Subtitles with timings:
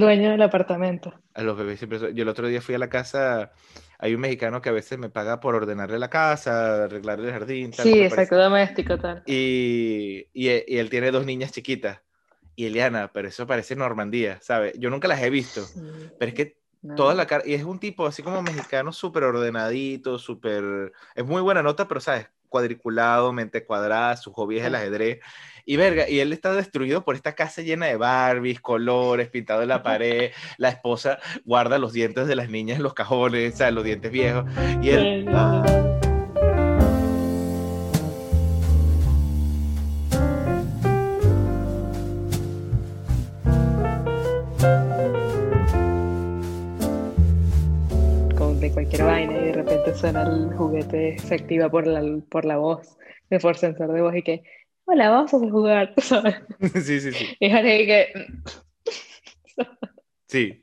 [0.00, 1.14] dueño del apartamento.
[1.34, 3.52] A los bebés siempre Yo el otro día fui a la casa,
[3.98, 7.70] hay un mexicano que a veces me paga por ordenarle la casa, arreglarle el jardín,
[7.70, 9.22] tal, Sí, exacto, doméstico, tal.
[9.26, 12.00] Y, y, y él tiene dos niñas chiquitas.
[12.54, 14.72] Y Eliana, pero eso parece Normandía, ¿sabes?
[14.78, 15.80] Yo nunca las he visto, Sí,
[16.18, 16.96] pero es que no.
[16.96, 21.42] toda la cara, y es un tipo así como mexicano, súper ordenadito, súper, es muy
[21.42, 25.20] buena nota, pero sabes, cuadriculado, mente cuadrada, su hobby es el ajedrez,
[25.66, 29.68] y verga, y él está destruido por esta casa llena de Barbies, colores, pintado en
[29.68, 33.74] la pared, la esposa guarda los dientes de las niñas en los cajones, ¿sabes?
[33.74, 34.46] Los dientes viejos,
[34.80, 35.26] y él,
[49.96, 52.96] suena el juguete, se activa por la, por la voz,
[53.30, 54.42] de por sensor de voz y que,
[54.84, 56.36] hola, vamos a jugar, ¿sabes?
[56.84, 58.12] sí, sí, sí, Y ahora que,
[60.28, 60.62] sí.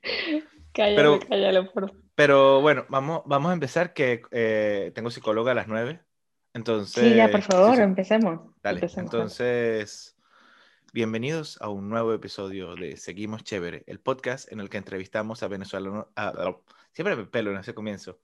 [0.74, 2.04] cállalo, Pero- cállalo, por favor.
[2.16, 6.00] Pero bueno, vamos, vamos a empezar que eh, tengo psicóloga a las 9.
[6.54, 8.40] Entonces, Sí, ya, por favor, sí, sí, empecemos.
[8.62, 8.78] dale.
[8.78, 9.12] Empecemos.
[9.12, 10.16] Entonces,
[10.94, 15.48] bienvenidos a un nuevo episodio de Seguimos Chévere, el podcast en el que entrevistamos a
[15.48, 16.06] venezolanos.
[16.16, 16.58] a- a-
[16.94, 18.20] siempre me pelo en ese comienzo.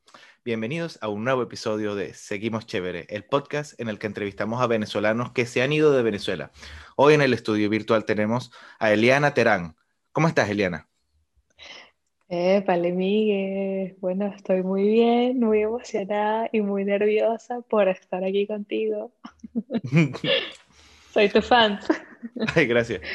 [0.45, 4.67] Bienvenidos a un nuevo episodio de Seguimos Chévere, el podcast en el que entrevistamos a
[4.67, 6.51] venezolanos que se han ido de Venezuela.
[6.95, 9.75] Hoy en el estudio virtual tenemos a Eliana Terán.
[10.11, 10.87] ¿Cómo estás, Eliana?
[12.29, 13.97] Eh, vale, Miguel.
[14.01, 19.11] Bueno, estoy muy bien, muy emocionada y muy nerviosa por estar aquí contigo.
[21.11, 21.79] Soy tu fan.
[22.55, 23.01] Ay, gracias.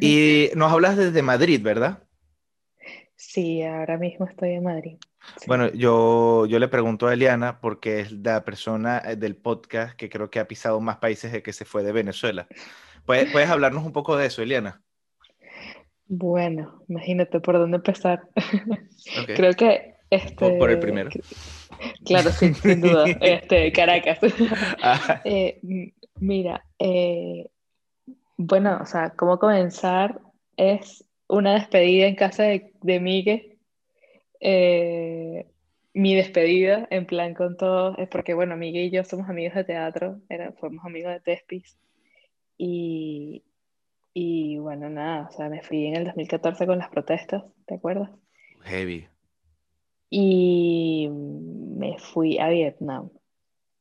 [0.00, 2.02] Y nos hablas desde Madrid, ¿verdad?
[3.24, 4.96] Sí, ahora mismo estoy en Madrid.
[5.38, 5.44] Sí.
[5.46, 10.10] Bueno, yo, yo le pregunto a Eliana porque es la persona eh, del podcast que
[10.10, 12.48] creo que ha pisado más países de que se fue de Venezuela.
[13.06, 14.82] ¿Puedes, puedes hablarnos un poco de eso, Eliana?
[16.08, 18.22] Bueno, imagínate por dónde empezar.
[19.36, 20.58] Creo que este.
[20.58, 21.08] Por- el primero.
[22.04, 23.04] Claro, sí, sin duda.
[23.20, 24.18] Este, Caracas.
[24.82, 25.60] Ah, Eh,
[26.16, 27.48] mira, eh,
[28.36, 30.20] bueno, o sea, cómo comenzar
[30.56, 33.58] es una despedida en casa de, de Miguel.
[34.38, 35.46] Eh,
[35.94, 39.64] mi despedida, en plan con todos, es porque, bueno, Miguel y yo somos amigos de
[39.64, 41.78] teatro, era, fuimos amigos de Tespis.
[42.58, 43.42] Y,
[44.12, 48.10] y bueno, nada, o sea, me fui en el 2014 con las protestas, ¿te acuerdas?
[48.64, 49.08] heavy.
[50.10, 53.10] Y me fui a Vietnam,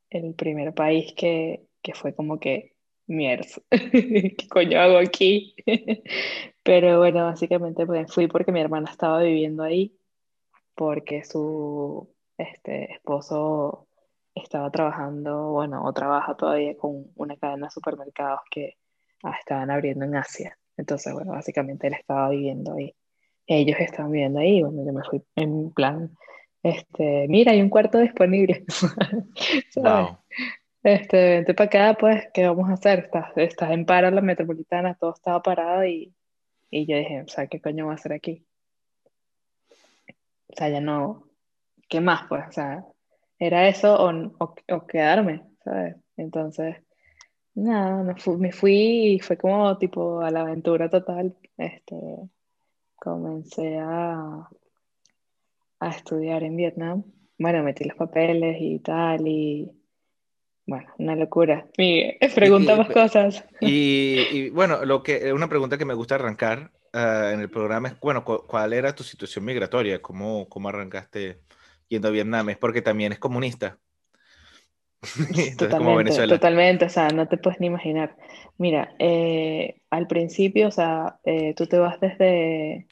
[0.10, 2.72] el primer país que, que fue como que,
[3.08, 5.54] mierda, ¿qué coño hago aquí?
[6.64, 9.98] Pero bueno, básicamente pues, fui porque mi hermana estaba viviendo ahí,
[10.76, 13.88] porque su este, esposo
[14.36, 18.78] estaba trabajando, bueno, o trabaja todavía con una cadena de supermercados que
[19.24, 20.58] ah, estaban abriendo en Asia.
[20.78, 22.96] Entonces, bueno, básicamente él estaba viviendo ahí.
[23.48, 26.16] Ellos estaban viviendo ahí, bueno, yo me fui en plan,
[26.64, 28.66] este, mira, hay un cuarto disponible.
[29.76, 30.18] Wow.
[30.84, 33.00] Este, vente para acá, pues, ¿qué vamos a hacer?
[33.00, 36.14] Estás, estás en paro, la metropolitana, todo estaba parado y,
[36.72, 38.46] y yo dije, o sea, ¿qué coño voy a hacer aquí?
[40.48, 41.28] O sea, ya no,
[41.90, 42.28] ¿qué más?
[42.30, 42.86] Pues, o sea,
[43.38, 44.10] era eso o,
[44.40, 45.98] o, o quedarme, ¿sabes?
[46.18, 46.78] Entonces,
[47.54, 51.36] nada, me fui, me fui y fue como tipo a la aventura total.
[51.58, 51.96] Este,
[52.96, 54.48] comencé a,
[55.80, 57.04] a estudiar en Vietnam.
[57.38, 59.72] Bueno, metí los papeles y tal, y
[60.66, 61.66] bueno, una locura.
[61.78, 63.46] Miguel, pregunta Y- más cosas.
[63.60, 67.90] Y, y, bueno, lo que, una pregunta que me gusta arrancar ah, en el programa
[67.90, 70.02] es, bueno, cu- ¿cuál era tu situación migratoria?
[70.02, 71.40] ¿Cómo, cómo arrancaste
[71.88, 72.50] yendo a Vietnam?
[72.50, 73.78] Es porque también es comunista.
[75.02, 76.34] Entonces, como Totalmente, Venezuela.
[76.36, 78.16] totalmente, o sea, no te puedes ni imaginar.
[78.58, 82.88] Mira, eh, al principio, o sea, eh, tú te vas desde,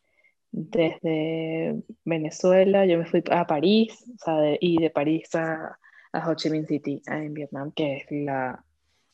[0.52, 1.76] desde
[2.06, 5.78] Venezuela, yo me fui a París, o sea, de- y de París a,
[6.12, 8.64] a Ho Chi Minh City, en Vietnam, que es la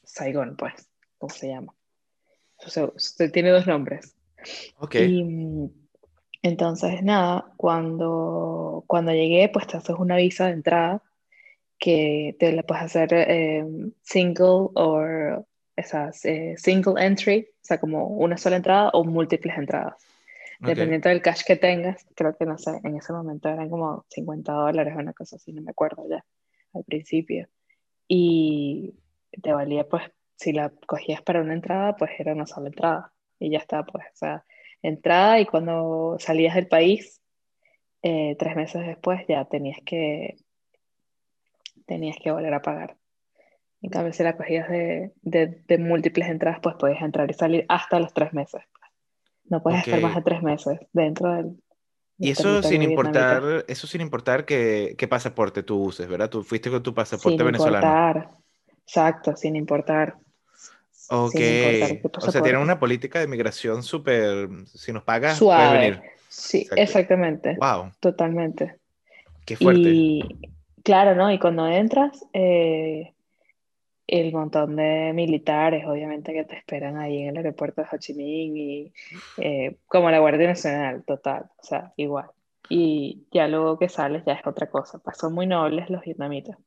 [0.03, 0.73] Saigón, pues,
[1.17, 1.73] ¿cómo se llama?
[2.65, 4.15] O sea, usted tiene dos nombres.
[4.79, 4.95] Ok.
[4.95, 5.69] Y mm,
[6.43, 11.01] entonces, nada, cuando, cuando llegué, pues te haces una visa de entrada
[11.77, 13.65] que te la puedes hacer eh,
[14.01, 19.95] single o esas eh, single entry, o sea, como una sola entrada o múltiples entradas.
[20.61, 20.67] ok.
[20.67, 24.53] Dependiendo del cash que tengas, creo que no sé, en ese momento eran como 50
[24.53, 26.23] dólares o una cosa así, no me acuerdo ya
[26.75, 27.47] al principio.
[28.07, 28.95] Y
[29.41, 30.03] te valía, pues,
[30.35, 33.13] si la cogías para una entrada, pues era una sola entrada.
[33.39, 34.45] Y ya está, pues, o sea,
[34.81, 37.21] entrada y cuando salías del país,
[38.01, 40.37] eh, tres meses después ya tenías que,
[41.85, 42.97] tenías que volver a pagar.
[43.81, 47.65] En cambio, si la cogías de, de, de múltiples entradas, pues podías entrar y salir
[47.67, 48.63] hasta los tres meses.
[49.45, 51.57] No puedes estar más de tres meses dentro del,
[52.19, 56.29] Y eso sin importar, eso sin importar qué, qué pasaporte tú uses, ¿verdad?
[56.29, 58.01] Tú fuiste con tu pasaporte Sin venezolano.
[58.01, 58.29] importar,
[58.85, 60.17] exacto, sin importar,
[61.07, 61.39] Ok.
[61.39, 65.71] sin importar O sea, tienen una política de migración súper, si nos pagas, puedes Suave,
[65.71, 66.05] venir.
[66.27, 66.75] sí, Exacto.
[66.75, 68.79] exactamente, Wow, totalmente.
[69.45, 70.03] qué fuerte.
[70.03, 70.41] Y
[70.83, 71.31] claro, ¿no?
[71.33, 73.14] Y cuando entras, eh,
[74.07, 78.13] el montón de militares, obviamente, que te esperan ahí en el aeropuerto de Ho Chi
[78.13, 78.93] Minh y
[79.37, 82.29] eh, como la Guardia Nacional, total, o sea, igual.
[82.69, 84.99] Y ya luego que sales ya es otra cosa.
[84.99, 86.57] Pues son muy nobles los vietnamitas,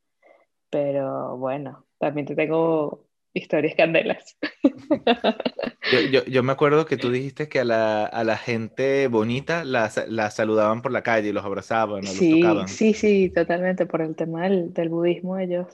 [0.70, 4.38] pero bueno, también te tengo historias candelas.
[5.91, 9.64] Yo, yo, yo me acuerdo que tú dijiste que a la, a la gente bonita
[9.64, 12.69] la, la saludaban por la calle, los abrazaban o los Sí, tocaban.
[12.69, 13.87] sí, sí, totalmente.
[13.87, 15.67] Por el tema del, del budismo, ellos,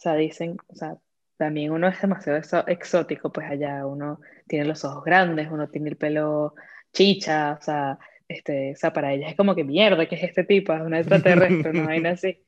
[0.00, 0.96] o sea, dicen, o sea,
[1.36, 4.18] también uno es demasiado exótico, pues allá uno
[4.48, 6.54] tiene los ojos grandes, uno tiene el pelo
[6.90, 10.44] chicha, o sea, este, o sea, para ellas es como que mierda, ¿qué es este
[10.44, 10.72] tipo?
[10.72, 12.42] Es un extraterrestre, una vaina así.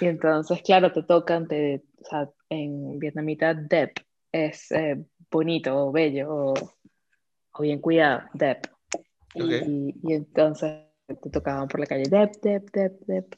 [0.00, 3.92] Y entonces, claro, te tocan, te, o sea, en vietnamita, dep
[4.32, 4.96] es eh,
[5.30, 6.54] bonito o bello o,
[7.52, 8.66] o bien cuidado, dep.
[9.36, 9.44] Ok.
[9.68, 13.34] Y, y entonces te tocaban por la calle, dep, dep, dep, dep.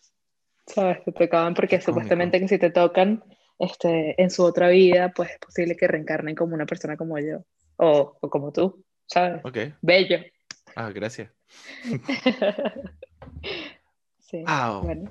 [0.67, 1.05] ¿Sabes?
[1.05, 3.23] Te tocaban porque supuestamente que si te tocan
[3.61, 7.45] este, en su otra vida, pues es posible que reencarnen como una persona como yo
[7.77, 9.41] o, o como tú, ¿sabes?
[9.45, 9.59] Ok.
[9.83, 10.19] Bello.
[10.75, 11.31] Ah, gracias.
[14.21, 14.83] Sí, Wow.
[14.83, 15.11] bueno,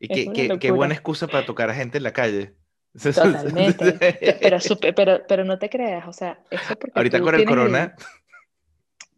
[0.00, 2.54] Y qué, qué, qué buena excusa para tocar a gente en la calle.
[3.14, 3.98] totalmente.
[4.40, 4.58] Pero,
[4.96, 7.94] pero, pero no te creas, o sea, eso porque Ahorita con el corona.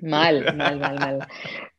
[0.01, 1.27] Mal, mal, mal, mal.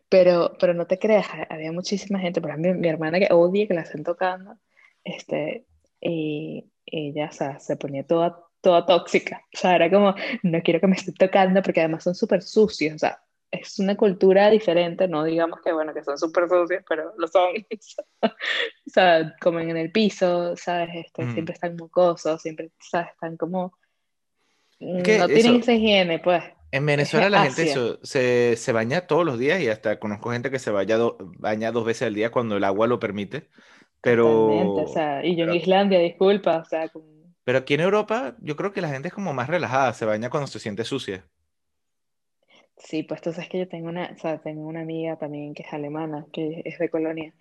[0.09, 3.27] Pero, pero no te creas, ha- había muchísima gente, por ejemplo, mi, mi hermana que
[3.31, 4.57] odia que la estén tocando,
[5.03, 5.65] este,
[6.01, 10.13] y ella, o sea, se ponía toda, toda tóxica, o sea, era como,
[10.43, 13.19] no quiero que me estén tocando porque además son súper sucios, o sea,
[13.51, 17.49] es una cultura diferente, no digamos que, bueno, que son súper sucios, pero lo son,
[18.23, 18.29] o
[18.87, 20.89] sea, comen en el piso, ¿sabes?
[21.05, 21.33] Este, Mm.
[21.33, 23.11] Siempre están mocosos, siempre, ¿sabes?
[23.13, 23.77] Están como,
[24.79, 26.43] que no tienen eso- esa higiene, pues.
[26.71, 27.71] En Venezuela la gente Asia.
[27.71, 31.15] eso, se, se baña todos los días y hasta conozco gente que se vaya do-
[31.39, 33.47] baña dos veces al día cuando el agua lo permite.
[34.05, 36.91] Pero, Totalmente, o sea, y yo en pero- Islandia, disculpa, o sea,
[37.43, 40.29] pero aquí en Europa yo creo que la gente es como más relajada, se baña
[40.29, 41.25] cuando se siente sucia.
[42.77, 45.63] sí, pues tú sabes que yo tengo una, o sea, tengo una amiga también que
[45.63, 47.33] es alemana, que es de Colonia,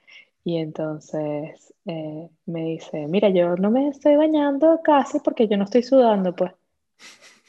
[0.45, 5.65] y entonces eh, me dice, mira, yo no me estoy bañando casi porque yo no
[5.65, 6.53] estoy sudando, pues.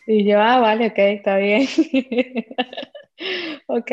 [0.07, 1.67] Y yo, ah, vale, ok, está bien.
[3.67, 3.91] Ok,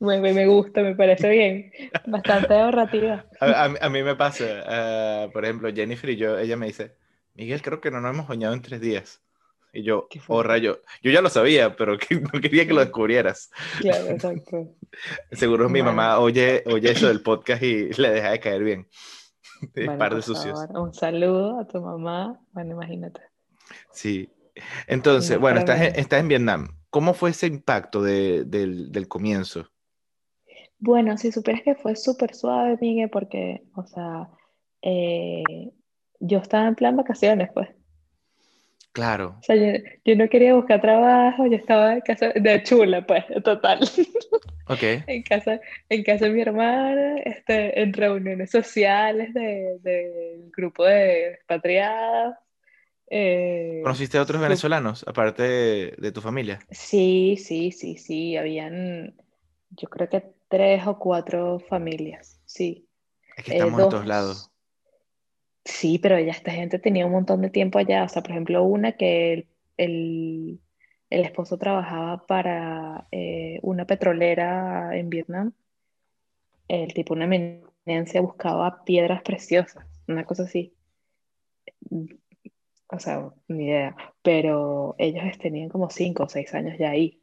[0.00, 1.72] me, me gusta, me parece bien,
[2.06, 3.26] bastante ahorrativa.
[3.40, 6.66] A, a mí- a mí me pasa, ah, por ejemplo, Jennifer y yo, ella me
[6.66, 6.94] dice,
[7.34, 9.20] Miguel, creo que no nos hemos bañado en tres días.
[9.72, 13.50] Y yo, oh rayo, yo ya lo sabía, pero que no quería que lo descubrieras.
[13.80, 14.74] Claro, exacto.
[15.32, 15.94] Seguro mi Bueno.
[15.96, 18.88] mamá oye, oye eso del podcast y le deja de caer bien.
[19.74, 20.58] Es Bueno, par de sucios.
[20.58, 23.20] favor, un saludo a tu mamá, bueno, imagínate.
[23.92, 24.30] Sí.
[24.86, 26.68] Entonces, No, bueno, estás en, estás en Vietnam.
[26.90, 29.68] ¿Cómo fue ese impacto de- del, del comienzo?
[30.80, 34.28] Bueno, si supieras que fue súper suave, Miguel, porque, o sea,
[34.82, 35.42] eh,
[36.20, 37.68] yo estaba en plan vacaciones, pues.
[38.92, 39.36] Claro.
[39.38, 43.24] O sea, yo, yo no quería buscar trabajo, yo estaba en casa de chula, pues,
[43.44, 43.80] total.
[44.66, 44.82] Ok.
[45.06, 51.30] En casa, en casa de mi hermana, este, en reuniones sociales de- del grupo de
[51.32, 52.34] expatriados.
[53.10, 56.58] eh, ¿Conociste a otros venezolanos, aparte de, de tu familia?
[56.70, 59.14] Sí, sí, sí, sí, habían,
[59.70, 62.88] yo creo que tres o cuatro familias, sí.
[63.36, 64.50] Es que Eh, estamos en todos dos- lados.
[65.64, 68.04] Sí, pero ya esta gente tenía un montón de tiempo allá.
[68.04, 70.60] O sea, por ejemplo, una que el, el-
[71.10, 75.52] el esposo trabajaba para eh, una petrolera en Vietnam.
[76.68, 80.74] El tipo, una eminencia, buscaba piedras preciosas, una cosa así.
[82.90, 83.96] O sea, ni idea.
[84.22, 87.20] Pero ellos tenían como cinco o seis años ya ahí.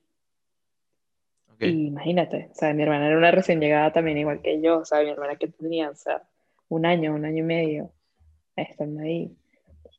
[1.56, 1.62] Ok.
[1.64, 4.86] Y imagínate, o sea, mi hermana era una recién llegada también, igual que yo, o
[4.86, 6.24] sea, mi hermana que tenía, o sea,
[6.70, 7.92] un año, un año y medio
[8.56, 9.36] estando ahí.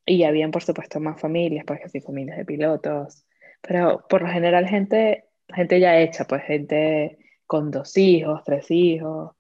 [0.05, 3.25] Y habían, por supuesto, más familias, pues que sí, familias de pilotos,
[3.61, 9.33] pero por lo general gente, gente ya hecha, pues gente con dos hijos, tres hijos,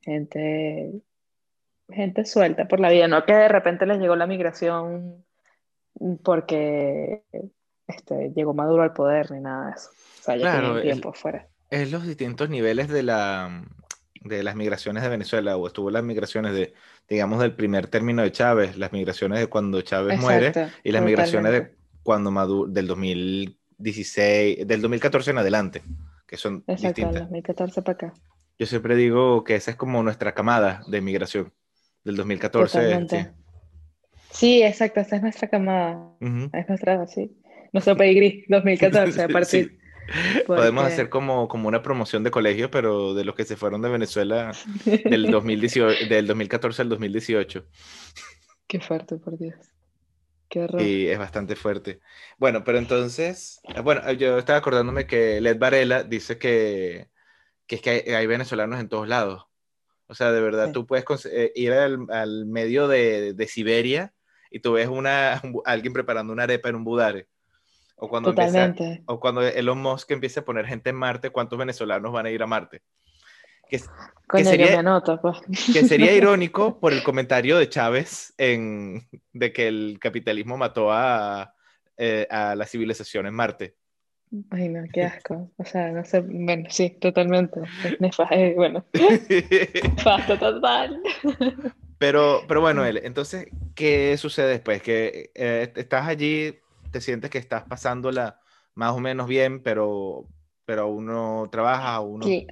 [0.00, 0.92] gente,
[1.90, 5.24] gente suelta por la vida, no que de repente les llegó la migración
[6.22, 7.22] porque
[7.86, 9.90] este, llegó Maduro al poder ni nada de eso.
[9.90, 11.46] O sea, ya Claro, tenían el- tiempo fuera.
[11.74, 13.64] Es los distintos niveles de la
[14.24, 16.72] de las migraciones de Venezuela, o estuvo las migraciones de,
[17.08, 20.52] digamos, del primer término de Chávez, las migraciones de cuando Chávez muere,
[20.82, 25.82] y las migraciones de cuando Maduro, del 2016, del 2014 en adelante,
[26.26, 27.22] que son Exacto, distintas.
[27.22, 28.14] 2014 para acá.
[28.58, 31.52] Yo siempre digo que esa es como nuestra camada de migración
[32.02, 32.78] del 2014.
[32.78, 33.22] Totalmente.
[33.24, 33.28] sí.
[34.30, 36.12] Sí, exacto, esa es nuestra camada.
[36.52, 37.36] Es nuestra, sí.
[37.72, 39.68] Nuestro pedigrí, 2014, a partir.
[39.68, 39.83] sí.
[40.46, 43.88] Podemos hacer como, como una promoción de colegio, pero de los que se fueron de
[43.88, 44.52] Venezuela
[45.04, 47.66] del, 2018, del 2014 al 2018.
[48.66, 49.54] Qué fuerte, por Dios.
[50.48, 50.82] Qué horror.
[50.82, 52.00] Y es bastante fuerte.
[52.38, 57.08] Bueno, pero entonces, eh, bueno, yo estaba acordándome que Led Varela dice que,
[57.66, 59.46] que es que hay, hay venezolanos en todos lados.
[60.06, 60.72] O sea, de verdad, Sí.
[60.72, 64.14] tú puedes eh, ir al, al medio de, de Siberia
[64.50, 67.28] y tú ves una, alguien preparando una arepa en un budare.
[67.96, 69.02] O cuando, Totalmente.
[69.06, 72.42] o cuando Elon Musk empiece a poner gente en Marte, ¿cuántos venezolanos van a ir
[72.42, 72.82] a Marte?
[73.68, 73.80] Que,
[74.28, 75.38] Coño, sería- anoto, pues.
[75.72, 81.54] que sería irónico por el comentario de Chávez en, de que el capitalismo mató a,
[81.96, 83.76] eh, a la civilización en Marte.
[84.50, 85.52] Ay, no, qué asco.
[85.56, 86.20] O sea, no sé.
[86.20, 87.60] Bueno, sí, totalmente.
[88.30, 91.00] Eh, bueno, nefasto total.
[91.98, 94.82] pero, pero bueno, él, entonces, ¿qué sucede después?
[94.82, 96.58] Que eh, estás allí,
[96.94, 98.38] te sientes que estás pasándola
[98.74, 100.28] más o menos bien, pero,
[100.64, 102.24] pero uno trabaja, uno...
[102.24, 102.46] Sí,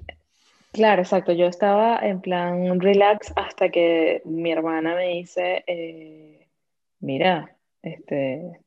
[0.72, 1.32] Claro, exacto.
[1.32, 6.48] Yo estaba en plan relax hasta que mi hermana me dice, eh,
[6.98, 8.58] mira, este,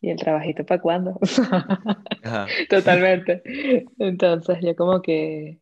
[0.00, 1.18] ¿y el trabajito para cuándo?
[2.22, 2.46] Ajá.
[2.70, 3.42] Totalmente.
[3.98, 5.58] Entonces yo como que,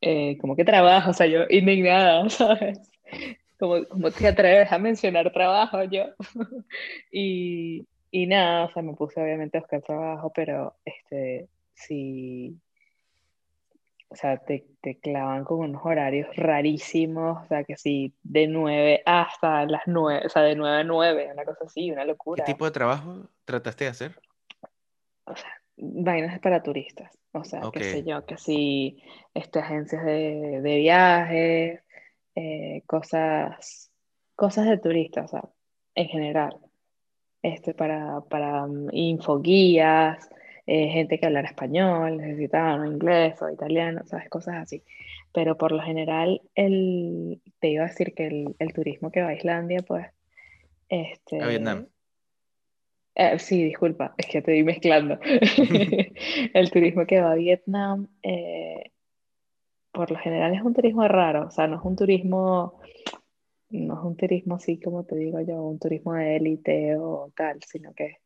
[0.00, 2.90] eh, como que trabajo, o sea, yo indignada, ¿sabes?
[3.60, 6.06] Como, como te atreves a mencionar trabajo yo.
[7.12, 12.58] Y, y nada, o sea, me puse obviamente a buscar trabajo, pero este, sí,
[14.08, 19.02] o sea, te, te clavan con unos horarios rarísimos, o sea, que sí, de 9
[19.04, 22.44] hasta las 9, o sea, de 9 a 9, una cosa así, una ¿Qué locura.
[22.44, 24.20] tipo de trabajo trataste de hacer?
[25.26, 27.12] o sea, vainas para turistas.
[27.32, 29.02] O sea, qué sé yo, que si
[29.34, 31.80] este, agencias de, de viajes,
[32.34, 33.90] eh, cosas,
[34.34, 35.48] cosas de turistas, o sea,
[35.94, 36.56] en general.
[37.46, 40.28] Este, para, para mm, infoguías,
[40.66, 44.82] eh, gente que hablara español, necesitaban inglés o italiano, sabes, cosas así.
[45.32, 49.28] Pero por lo general, el, te iba a decir que el, el turismo que va
[49.28, 50.08] a Islandia, pues,
[50.88, 51.86] este, A Vietnam.
[53.14, 55.20] eh, sí, disculpa, es que te estoy mezclando.
[56.52, 58.90] El turismo que va a Vietnam, eh,
[59.92, 62.80] por lo general es un turismo raro, o sea, no es un turismo,
[63.70, 67.60] no es un turismo así como te digo yo, un turismo de élite o tal,
[67.64, 68.18] sino que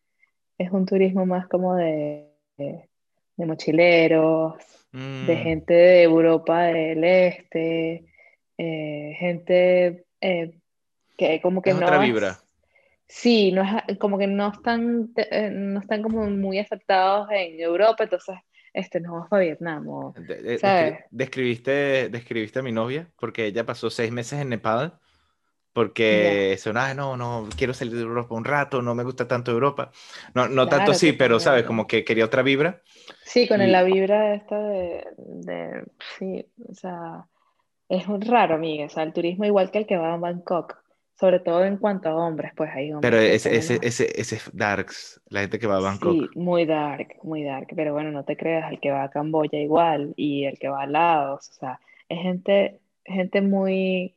[0.58, 2.26] es un turismo más como de,
[2.58, 2.88] de,
[3.36, 4.54] de mochileros,
[4.92, 8.04] de Mm, gente de Europa del Este,
[8.58, 10.52] eh, gente eh,
[11.16, 12.38] que como que Es no otra es- vibra.
[13.06, 18.04] Sí, no es como que no están, eh, no están como muy aceptados en Europa,
[18.04, 18.36] entonces
[18.72, 19.88] este, nos vamos para Vietnam.
[19.88, 20.92] o- De- de- ¿sabes?
[20.92, 24.98] descri- describiste, describiste a mi novia porque ella pasó seis meses en Nepal
[25.72, 29.50] porque son, "Ay, no, no, quiero salir de Europa un rato, no me gusta tanto
[29.52, 29.90] Europa.
[30.34, 31.66] No, no tanto Claro, así, pero sabes, totalmente.
[31.68, 32.82] como que quería otra vibra.
[33.24, 35.84] Sí, con Y- la vibra esta de, de-
[36.18, 37.24] sí, o sea,
[37.88, 40.76] es un raro, amiga, o sea, el turismo igual que el que va a Bangkok,
[41.18, 44.50] sobre todo en cuanto a hombres, pues hay hombres Pero ese, ese, ese, ese es
[44.52, 46.12] darks, la gente que va a Bangkok.
[46.12, 49.58] Sí, muy dark, muy dark, pero bueno, no te creas, el que va a Camboya
[49.58, 54.14] igual y el que va a Laos, o sea, es gente, gente muy,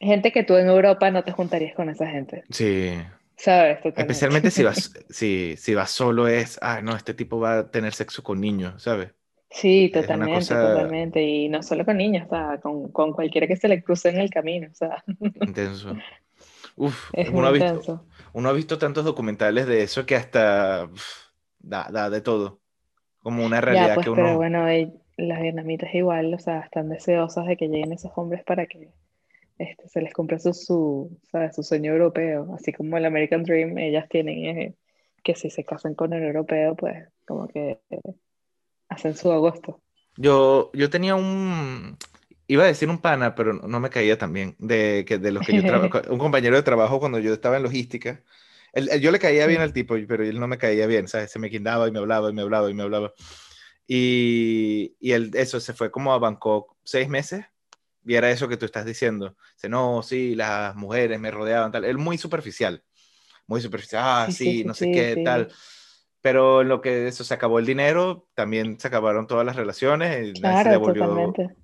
[0.00, 2.96] gente que tú en Europa no te juntarías con esa gente, Sí.
[3.36, 3.80] ¿sabes?
[3.82, 4.00] Totalmente.
[4.02, 7.94] Especialmente si vas, si, si vas solo es, ah, no, este tipo va a tener
[7.94, 9.12] sexo con niños, ¿sabes?
[9.50, 13.56] Sí, totalmente, cosa- totalmente, y no solo con niños, o sea, con, con cualquiera que
[13.56, 15.02] se le cruce en el camino, o sea,
[15.40, 15.96] Intenso.
[16.76, 18.04] Uf, es uno ha visto, intenso.
[18.32, 20.88] uno ha visto tantos documentales de eso que hasta
[21.58, 22.62] da, da de todo.
[23.20, 24.36] Como una Ya, realidad pues, que pero uno...
[24.36, 28.66] bueno, eh, las vietnamitas igual, o sea, están deseosas de que lleguen esos hombres para
[28.66, 28.90] que
[29.60, 31.54] este, se les cumpla su, su, ¿sabes?
[31.54, 34.74] su sueño europeo, así como el American Dream, ellas tienen eh,
[35.22, 38.00] que si se casan con el europeo, pues como que eh,
[38.88, 39.80] hacen su agosto.
[40.16, 41.96] Yo, yo tenía un...
[42.46, 44.56] Iba a decir un pana, pero no, me caía tan bien.
[44.58, 46.00] De, que, de los que yo trabajo...
[46.10, 48.22] Un compañero de trabajo cuando yo estaba en logística.
[48.72, 51.30] Él- él- yo le caía bien al tipo, pero él no me caía bien, ¿sabes?
[51.30, 53.12] Se me guindaba y me hablaba y me hablaba y me hablaba.
[53.86, 57.44] Y, y él, eso, se fue como a Bangkok seis meses.
[58.04, 59.36] Y era eso que tú estás diciendo.
[59.54, 61.84] Dice, no, sí, las mujeres me rodeaban, tal.
[61.84, 62.82] Él muy superficial.
[63.46, 64.02] Muy superficial.
[64.04, 65.48] Ah, Sí, sí, sí, sí, no sé qué, tal.
[66.22, 70.38] Pero en lo que eso se acabó el dinero, también se acabaron todas las relaciones.
[70.38, 71.04] Se Claro, devolvió.
[71.08, 71.56] totalmente.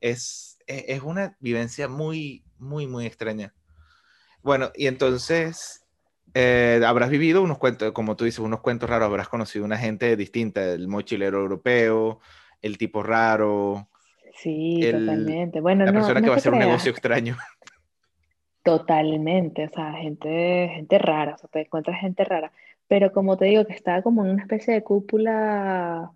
[0.00, 3.54] Es, es, es una vivencia muy, muy, muy extraña.
[4.42, 5.84] Bueno, y entonces,
[6.34, 10.16] eh, habrás vivido unos cuentos, como tú dices, unos cuentos raros, habrás conocido una gente
[10.16, 12.20] distinta, el mochilero europeo,
[12.62, 13.88] el tipo raro.
[14.34, 15.60] Sí, totalmente.
[15.60, 17.36] Bueno, la no, persona que va a hacer un negocio extraño.
[18.62, 22.50] Totalmente, o sea, gente, gente rara, o sea, te encuentras gente rara.
[22.88, 26.10] Pero como te digo, que estaba como en una especie de cúpula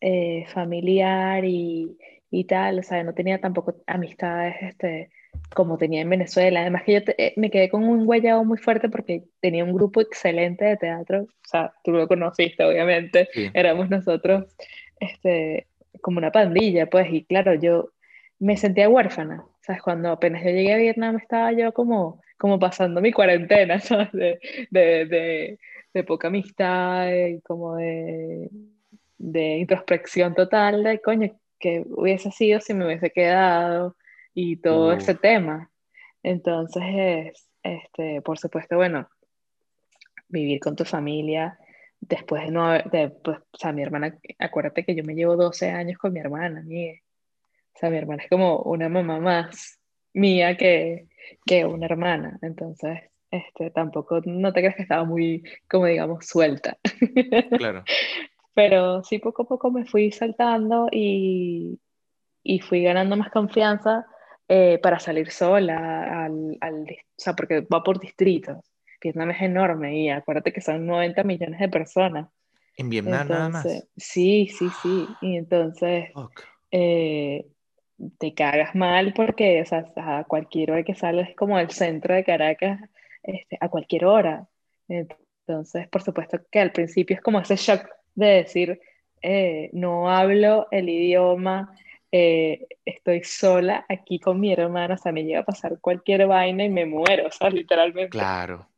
[0.00, 1.96] eh, familiar y,
[2.30, 5.10] y tal, o sea, no tenía tampoco amistades este,
[5.54, 6.62] como tenía en Venezuela.
[6.62, 9.72] Además que yo te- eh, me quedé con un guayabo muy fuerte porque tenía un
[9.72, 13.48] grupo excelente de teatro, o sea, tú lo conociste, obviamente, Sí.
[13.54, 14.56] éramos nosotros,
[14.98, 15.68] este,
[16.02, 17.92] como una pandilla, pues, y claro, yo
[18.38, 19.80] me sentía huérfana, ¿sabes?
[19.82, 24.12] Cuando apenas yo llegué a Vietnam estaba yo como, como pasando mi cuarentena, ¿sabes?
[24.12, 24.38] De,
[24.70, 25.58] de, de,
[25.94, 28.50] de poca amistad, y como de,
[29.16, 33.96] de introspección total, de coño, que hubiese sido si me hubiese quedado
[34.34, 35.20] y todo ese Uf.
[35.20, 35.70] tema.
[36.24, 39.08] Entonces, este, por supuesto, bueno,
[40.28, 41.58] vivir con tu familia
[42.02, 45.36] después de no haber, de, pues, o sea, mi hermana, acuérdate que yo me llevo
[45.36, 47.00] 12 años con mi hermana, Miguel.
[47.74, 49.78] O sea, mi hermana es como una mamá más
[50.12, 51.06] mía que,
[51.46, 52.38] que una hermana.
[52.42, 56.76] Entonces, este, tampoco, no te creas que estaba muy, como digamos, suelta.
[57.56, 57.84] Claro.
[58.54, 61.80] Pero sí, poco a poco me fui saltando y,
[62.42, 64.06] y fui ganando más confianza
[64.48, 68.71] eh, para salir sola, al, al o sea, porque va por distritos.
[69.02, 72.28] Vietnam es enorme y acuérdate que son 90 millones de personas.
[72.76, 73.84] En Vietnam nada más.
[73.96, 75.06] sí, sí, sí.
[75.20, 76.10] Y entonces
[76.70, 77.46] eh,
[78.18, 82.14] te cagas mal porque, o sea, a cualquier hora que sales es como el centro
[82.14, 82.80] de Caracas,
[83.22, 84.48] este, a cualquier hora.
[84.88, 88.80] Entonces, por supuesto que al principio es como ese shock de decir,
[89.20, 91.74] eh, no hablo el idioma,
[92.12, 96.64] eh, estoy sola aquí con mi hermana, o sea, me llega a pasar cualquier vaina
[96.64, 98.10] y me muero, o sea, literalmente.
[98.10, 98.68] Claro.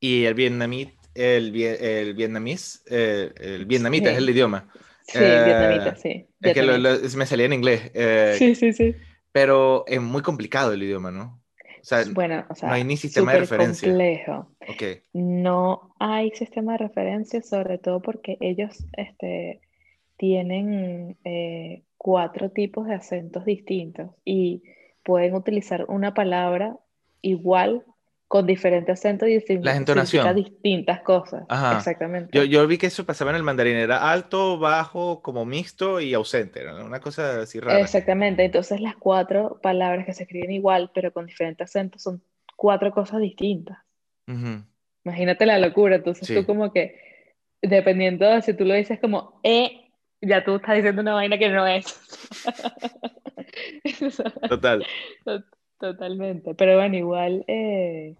[0.00, 4.22] Y el vietnamita, el, el vietnamís, eh, el vietnamita es Sí.
[4.22, 4.68] el idioma.
[5.02, 6.26] Sí, Eh, vietnamita, sí.
[6.42, 8.94] Es que lo- lo- me salía en inglés, eh, Sí, sí, sí.
[9.32, 11.42] pero es muy complicado el idioma, ¿no?
[11.80, 13.88] O sea, Bueno, o sea, no hay ni sistema de referencia.
[13.88, 14.50] complejo.
[14.66, 19.60] ok, No hay sistema de referencia, sobre todo porque ellos este,
[20.16, 24.62] tienen eh, cuatro tipos de acentos distintos y
[25.04, 26.76] pueden utilizar una palabra
[27.22, 27.84] igual
[28.28, 30.34] con diferente acento y significa La entonación.
[30.34, 31.44] distintas cosas.
[31.48, 31.76] Ajá.
[31.76, 32.36] Exactamente.
[32.36, 36.12] yo, yo vi que eso pasaba en el mandarín, era alto, bajo, como mixto y
[36.12, 37.78] ausente, era una cosa así rara.
[37.78, 38.44] Exactamente.
[38.44, 42.20] Entonces las cuatro palabras que se escriben igual pero con diferente acento son
[42.56, 43.78] cuatro cosas distintas.
[44.26, 44.64] Ujú.
[45.04, 45.94] Imagínate la locura.
[45.96, 46.34] Entonces Sí.
[46.34, 46.96] tú como que,
[47.62, 49.85] dependiendo de si tú lo dices como E,
[50.20, 51.84] ya tú estás diciendo una vaina que no es.
[54.48, 54.84] Total.
[55.78, 56.54] Totalmente.
[56.54, 58.16] Pero bueno, igual eh,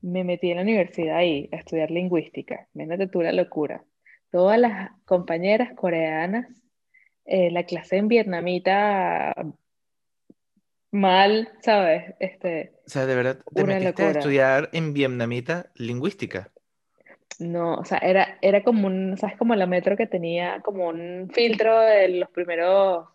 [0.00, 2.68] me metí en la universidad ahí a estudiar lingüística.
[2.74, 3.84] Imagínate tú la locura.
[4.30, 6.48] Todas las compañeras coreanas,
[7.24, 9.34] eh, la clase en vietnamita
[10.90, 12.14] mal, ¿sabes?
[12.20, 14.20] Este, O sea, de verdad, te metiste a locura.
[14.20, 16.50] estudiar en vietnamita lingüística.
[17.40, 19.36] No, o sea, era, era como un, ¿sabes?
[19.36, 23.06] Como la metro que tenía como un filtro de los primeros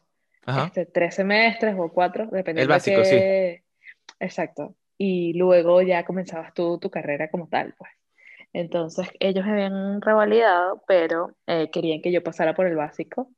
[0.65, 3.63] este, tres semestres o cuatro, dependiendo El básico, de qué...
[4.19, 4.75] Exacto.
[4.97, 7.91] Y luego ya comenzabas tú tu carrera como tal, pues.
[8.51, 13.29] Entonces, ellos me habían revalidado, pero eh, querían que yo pasara por el básico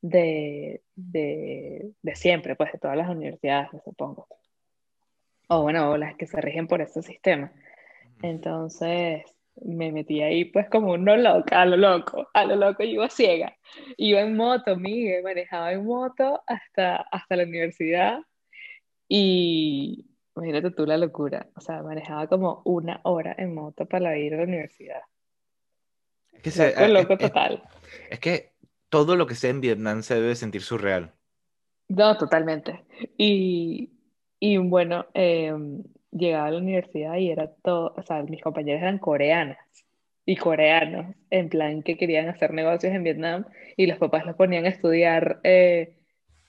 [0.00, 4.28] de, de, de siempre, pues, de todas las universidades, supongo.
[5.48, 7.52] O bueno, o las que se rigen por ese sistema.
[8.22, 9.24] Entonces
[9.56, 13.08] me metí ahí pues como uno loca, a lo loco, a lo loco, yo iba
[13.10, 13.56] ciega.
[13.96, 18.20] Iba en moto, Miguel, manejaba en moto hasta, hasta la universidad
[19.08, 24.34] y imagínate tú la locura, o sea, manejaba como una hora en moto para ir
[24.34, 25.02] a la universidad.
[26.32, 27.62] Es que, se- Loco, eh, loco es- es- total.
[28.10, 28.52] es que
[28.88, 31.12] todo lo que sea en Vietnam se debe sentir surreal.
[31.88, 32.84] No, totalmente.
[33.18, 33.90] Y,
[34.40, 35.54] y bueno, eh,
[36.12, 39.58] llegaba a la universidad y era todo, o sea, mis compañeros eran coreanas
[40.24, 43.44] y coreanos, en plan que querían hacer negocios en Vietnam
[43.76, 45.96] y los papás los ponían a estudiar eh,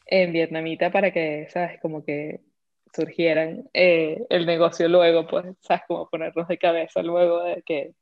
[0.06, 1.80] en vietnamita para que, ¿sabes?
[1.82, 2.42] Como que
[2.94, 5.84] surgieran eh, el negocio luego, pues, ¿sabes?
[5.88, 7.94] Como ponernos de cabeza luego de que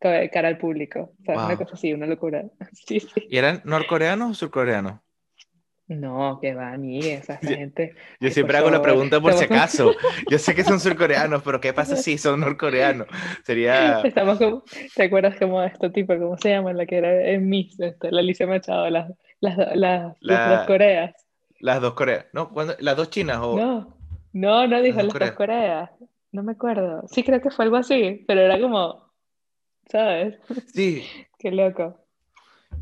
[0.00, 2.44] de cara al público, o sea, una cosa así, una locura.
[2.72, 3.26] Sí, sí.
[3.30, 5.00] ¿Y eran norcoreanos o surcoreanos?
[5.88, 7.94] No, que va, Miguel, o sea, esa Yo- gente...
[8.20, 9.94] Yo Ay, siempre hago la pregunta por si acaso.
[10.30, 13.06] Yo sé que son surcoreanos, pero ¿qué pasa si son norcoreanos?
[13.44, 14.64] Sería Estamos como,
[14.96, 16.72] ¿te acuerdas como de este tipo, cómo se llama?
[16.72, 20.66] La que era en Miss, este, la Alicia Machado, las, las, las, las La- dos
[20.66, 21.14] Coreas.
[21.60, 22.26] las dos Coreas.
[22.32, 23.96] No, las dos chinas o No,
[24.32, 25.34] no, no dijo dos las dos Coreas.
[25.36, 25.90] Coreas.
[26.32, 27.04] No me acuerdo.
[27.08, 29.12] Sí, creo que fue algo así, pero era como,
[29.88, 30.36] ¿sabes?
[30.74, 31.06] Sí.
[31.38, 31.96] Qué loco.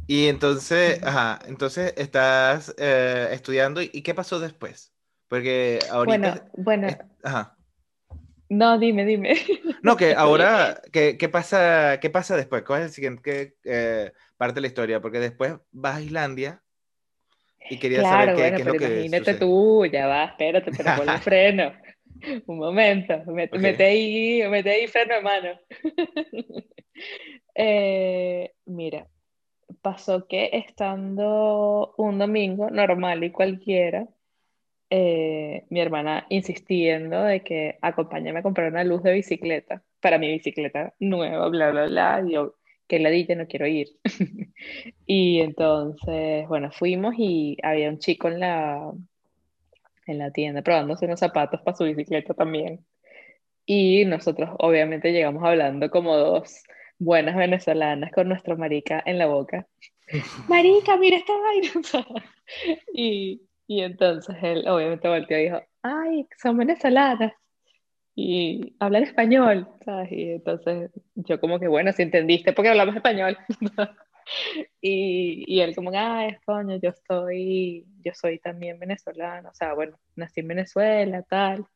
[0.07, 4.93] Y entonces, ajá, entonces estás eh, estudiando y ¿qué pasó después?
[5.29, 6.29] Porque ahorita...
[6.29, 6.87] Bueno, bueno.
[6.87, 7.59] es- ajá.
[8.49, 9.35] No, dime, dime.
[9.83, 12.63] No, que ahora, ¿qué, qué pasa, ¿qué pasa después?
[12.65, 15.01] ¿Cuál es el siguiente eh, parte de la historia?
[15.03, 16.63] Porque después vas a Islandia
[17.69, 19.49] y quería saber Claro, qué, bueno, qué es lo que imagínate sucede.
[19.49, 21.73] tú, ya va, espérate, pero ponle freno.
[22.47, 23.65] Un momento, mete, Ok.
[23.65, 25.61] mete ahí, mete ahí freno de mano.
[27.57, 29.09] Eh, mira,
[29.85, 34.09] pasó que estando un domingo normal y cualquiera,
[34.89, 40.29] eh, mi hermana insistiendo de que acompáñame a comprar una luz de bicicleta para mi
[40.33, 42.55] bicicleta nueva, bla, bla, bla, y yo,
[42.89, 43.89] que ladilla, no quiero ir.
[45.07, 48.91] Y entonces, bueno, fuimos y había un chico en la,
[50.07, 52.87] en la tienda probándose unos zapatos para su bicicleta también.
[53.67, 56.65] Y nosotros obviamente llegamos hablando como dos
[56.99, 59.67] buenas venezolanas con nuestro marica en la boca.
[60.49, 61.71] Marica, mira esta vaina.
[62.93, 67.33] Y, y entonces él obviamente volteó y dijo, ay, son venezolanas
[68.15, 70.13] y hablan español, ¿sabes?
[70.13, 73.37] Y entonces yo como que, bueno, si entendiste porque hablamos español.
[74.81, 79.99] Y, y él como, es coño, yo estoy, yo soy también venezolano, o sea, bueno,
[80.17, 81.67] nací en Venezuela, tal.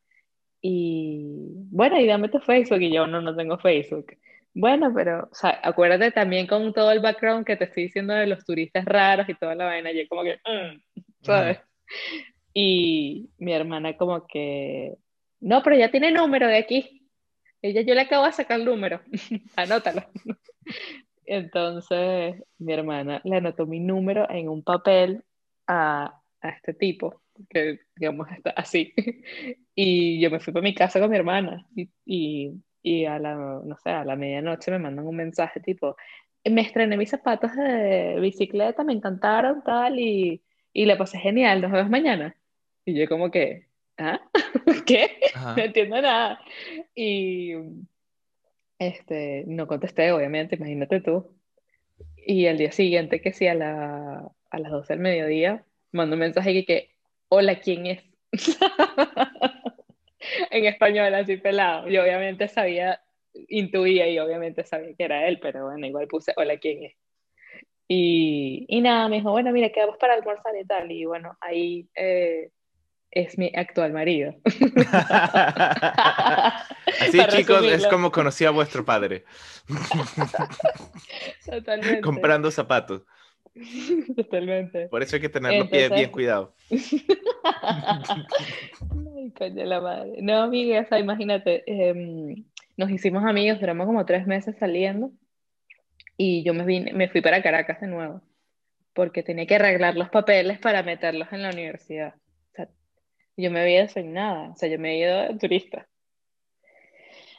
[0.63, 1.27] Y
[1.71, 4.17] bueno, y dame tu Facebook, y yo no, no tengo Facebook.
[4.61, 8.27] Bueno, pero, o sea, acuérdate también con todo el background que te estoy diciendo de
[8.27, 10.81] los turistas raros y toda la vaina, yo como que, mm,
[11.23, 11.61] ¿sabes?
[12.53, 14.97] Y mi hermana como que,
[15.39, 17.09] no, pero ya tiene número de aquí.
[17.63, 19.01] Ella, yo le acabo de sacar el número,
[19.57, 20.03] anótalo.
[21.25, 25.23] Entonces, mi hermana le anotó mi número en un papel
[25.69, 28.93] a, a este tipo, que digamos está así.
[29.81, 32.51] Y yo me fui para mi casa con mi hermana y, y,
[32.83, 35.97] y a la, no sé, a la medianoche me mandan un mensaje tipo,
[36.45, 41.73] me estrené mis zapatos de bicicleta, me encantaron, tal, y, y la pasé genial, nos
[41.73, 42.37] vemos mañana.
[42.85, 43.67] Y yo como que,
[43.99, 44.21] ¿ah?
[44.87, 45.11] ¿Qué?
[45.35, 45.57] Ajá.
[45.57, 46.41] No entiendo nada.
[46.95, 47.55] Y
[48.79, 51.35] este, no contesté, obviamente, imagínate tú.
[52.17, 56.21] Y al día siguiente, que sí, a, la, a las 12 del mediodía, mando un
[56.21, 56.91] mensaje que, que
[57.29, 58.03] hola, ¿quién es?
[60.51, 61.89] en español, así pelado.
[61.89, 63.01] Yo obviamente sabía,
[63.49, 66.95] intuía y obviamente sabía que era él, pero bueno, igual puse hola, ¿quién es?
[67.89, 70.93] Y, y nada, me dijo, bueno, mira, quedamos para almorzar y tal.
[70.93, 72.51] Y bueno, ahí eh,
[73.11, 74.35] es mi actual marido.
[77.01, 77.89] Así, Para chicos, es resumirlo.
[77.89, 79.25] como conocí a vuestro padre,
[81.47, 82.01] Totalmente.
[82.03, 83.03] comprando zapatos.
[84.17, 84.89] Totalmente.
[84.89, 86.51] Por eso hay que tener los pies bien cuidados.
[86.71, 86.81] Ay,
[89.37, 90.23] coño la madre.
[90.23, 92.45] No, amiga, o sea, imagínate, em,
[92.77, 95.13] nos hicimos amigos, duramos como tres meses saliendo
[96.17, 98.23] y yo me vine, me fui para Caracas de nuevo
[98.99, 102.17] porque tenía que arreglar los papeles para meterlos en la universidad.
[102.17, 102.69] O sea,
[103.37, 105.87] yo me había ido sin nada, o sea, yo me he ido de turista.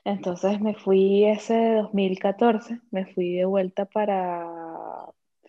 [0.05, 4.47] Entonces me fui ese 2014, me fui de vuelta para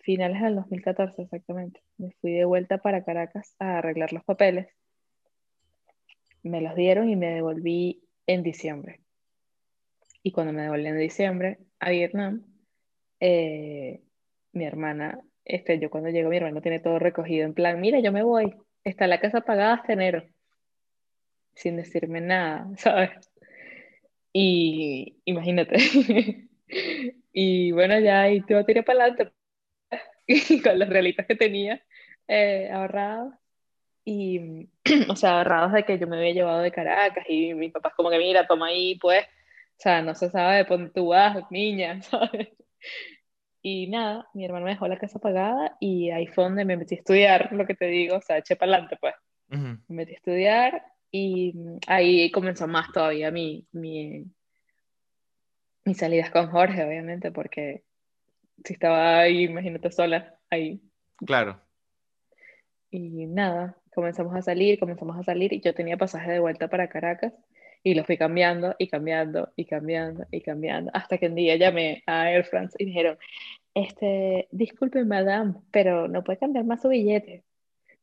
[0.01, 1.81] finales del 2014 exactamente.
[1.97, 4.67] Me fui de vuelta para Caracas a arreglar los papeles.
[6.43, 9.01] Me los dieron y me devolví en diciembre.
[10.23, 12.43] Y cuando me devolví en diciembre a Vietnam,
[13.19, 14.01] eh,
[14.53, 18.11] mi hermana, este, yo cuando llego, mi hermano tiene todo recogido en plan, mira, yo
[18.11, 20.23] me voy, está la casa pagada hasta enero,
[21.55, 23.11] sin decirme nada, ¿sabes?
[24.33, 25.77] Y imagínate.
[27.33, 29.40] Y bueno, ya ahí te tiré para adelante y
[30.63, 31.81] con los realitas que tenía
[32.27, 33.33] eh, ahorrados.
[34.03, 34.69] Y,
[35.09, 38.09] o sea, ahorrados de que yo me había llevado de Caracas y mis papás como
[38.09, 42.49] que, mira, toma ahí, pues, o sea, no se sabe, pon tú vas, niña, ¿sabes?
[43.63, 46.95] Y nada, mi hermano me dejó la casa pagada y ahí fue donde me metí
[46.95, 49.13] a estudiar, lo que te digo, o sea, eché para adelante, pues.
[49.49, 49.77] Ujú.
[49.87, 51.53] Me metí a estudiar y
[51.87, 54.25] ahí comenzó más todavía mi, mi,
[55.85, 57.83] mis salidas con Jorge, obviamente, porque
[58.63, 60.81] si estaba ahí, imagínate sola, ahí.
[61.25, 61.59] Claro.
[62.89, 66.89] Y nada, comenzamos a salir, comenzamos a salir y yo tenía pasaje de vuelta para
[66.89, 67.33] Caracas
[67.83, 72.03] y lo fui cambiando y cambiando y cambiando y cambiando hasta que un día llamé
[72.05, 73.17] a Air France y dijeron,
[73.73, 77.43] este, disculpe, madame, pero no puede cambiar más su billete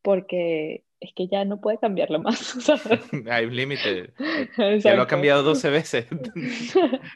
[0.03, 3.01] porque es que ya no puede cambiarlo más, ¿sabes?
[3.31, 4.12] Hay un límite.
[4.83, 6.07] Ya lo ha cambiado 12 veces.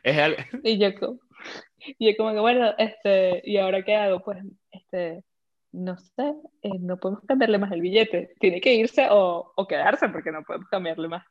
[0.05, 0.91] Es al- Y yo,
[1.99, 4.21] y yo como que, bueno, este, ¿y ahora qué hago?
[4.23, 4.39] Pues,
[4.71, 5.25] este,
[5.73, 8.35] no sé, eh, no podemos cambiarle más el billete.
[8.41, 11.25] Tiene que irse o, o quedarse porque no podemos cambiarle más.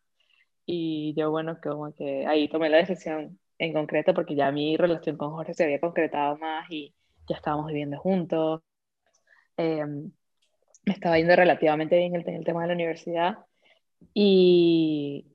[0.65, 3.39] Y yo, bueno, como que ahí tomé la decisión.
[3.57, 6.95] en concreto, porque ya mi relación con Jorge se había concretado más y
[7.27, 8.61] ya estábamos viviendo juntos.
[9.57, 13.37] Eh, me estaba yendo relativamente bien el, el tema de la universidad.
[14.13, 15.27] Y,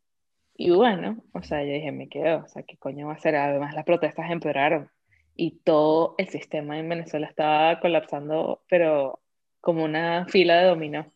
[0.57, 3.37] y bueno, o sea, yo dije, me quedo, o sea, ¿qué coño va a hacer?
[3.37, 4.91] Además, las protestas empeoraron
[5.37, 9.21] y todo el sistema en Venezuela estaba colapsando, pero
[9.61, 11.13] como una fila de dominó.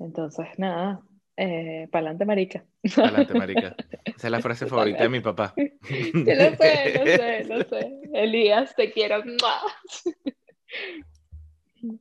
[0.00, 1.02] Entonces, nada,
[1.36, 2.64] eh, pa'lante marica.
[2.96, 3.76] Pa'lante marica.
[4.04, 5.54] Esa es la frase favorita de mi papá.
[5.56, 8.00] Yo lo sé, lo sé, lo sé.
[8.14, 10.04] Elías, te quiero más.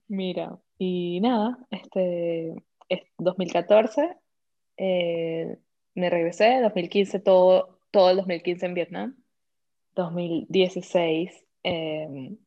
[0.08, 2.56] Mira, y nada, este,
[2.90, 4.16] es 2014,
[4.78, 5.58] eh,
[5.94, 9.18] me regresé, 2015, todo, todo el 2015 en Vietnam,
[9.98, 12.38] 2016, eh,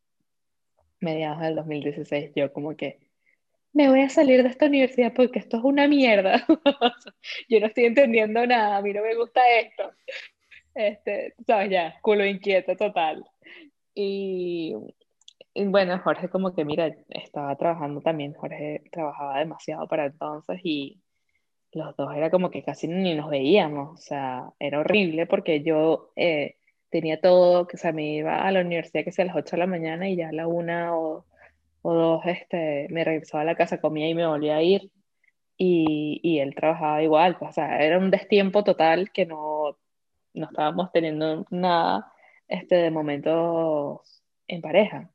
[1.00, 3.00] mediados del 2016, yo como que
[3.72, 6.46] me voy a salir de esta universidad porque esto es una mierda.
[7.48, 9.90] yo no estoy entendiendo nada, a mí no me gusta esto.
[10.74, 13.24] Este, sabes, ya, culo inquieto total.
[13.94, 14.74] Y,
[15.54, 21.00] y, bueno, Jorge como que, mira, estaba trabajando también, Jorge trabajaba demasiado para entonces y
[21.72, 26.12] los dos era como que casi ni nos veíamos, o sea, era horrible porque yo
[26.16, 26.56] eh,
[26.90, 29.52] tenía todo, que o sea, me iba a la universidad que sea a las 8
[29.52, 31.26] de la mañana y ya a la 1 o,
[31.82, 34.90] o 2 este, me regresaba a la casa, comía y me volvía a ir
[35.56, 39.76] y, y él trabajaba igual, pues, o sea, era un destiempo total que no,
[40.34, 42.12] no estábamos teniendo nada
[42.48, 45.10] este, de momentos en pareja.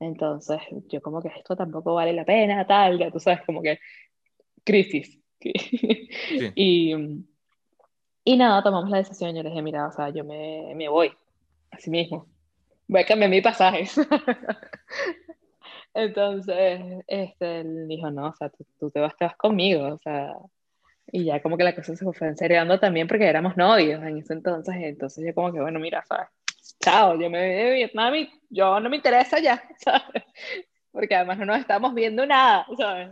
[0.00, 3.78] Entonces, yo como que esto tampoco vale la pena, tal, ya tú sabes, como que
[4.64, 5.18] crisis.
[5.40, 6.94] y,
[8.26, 9.36] y nada, tomamos la decisión.
[9.36, 11.12] Yo le dije, mira, o sea, yo me, me voy,
[11.70, 12.26] así mismo.
[12.88, 13.86] Voy a cambiar mi pasaje.
[15.94, 19.98] Entonces, este, él dijo, no, o sea, tú, tú, te, vas, te vas conmigo, o
[19.98, 20.34] sea,
[21.12, 24.32] y ya como que la cosa se fue enseriando también porque éramos novios en ese
[24.32, 26.26] entonces, entonces yo como que, bueno, mira, ¿sabes?
[26.80, 30.24] Chao, yo me voy de Vietnam y yo no me interesa ya, ¿sabes?
[30.90, 33.10] Porque además no nos estamos viendo nada, ¿sabes?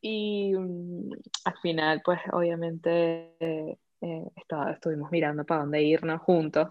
[0.00, 1.08] Y um,
[1.44, 6.68] al final, pues obviamente eh, eh, estaba, estuvimos mirando para dónde irnos juntos.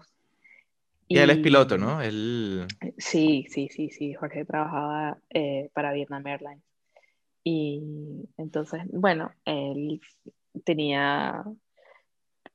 [1.06, 2.00] Y, y él es piloto, ¿no?
[2.00, 2.66] Él...
[2.98, 4.14] Sí, sí, sí, sí.
[4.14, 6.62] Jorge trabajaba eh, para Vietnam Airlines.
[7.42, 10.00] Y entonces, bueno, él
[10.64, 11.44] tenía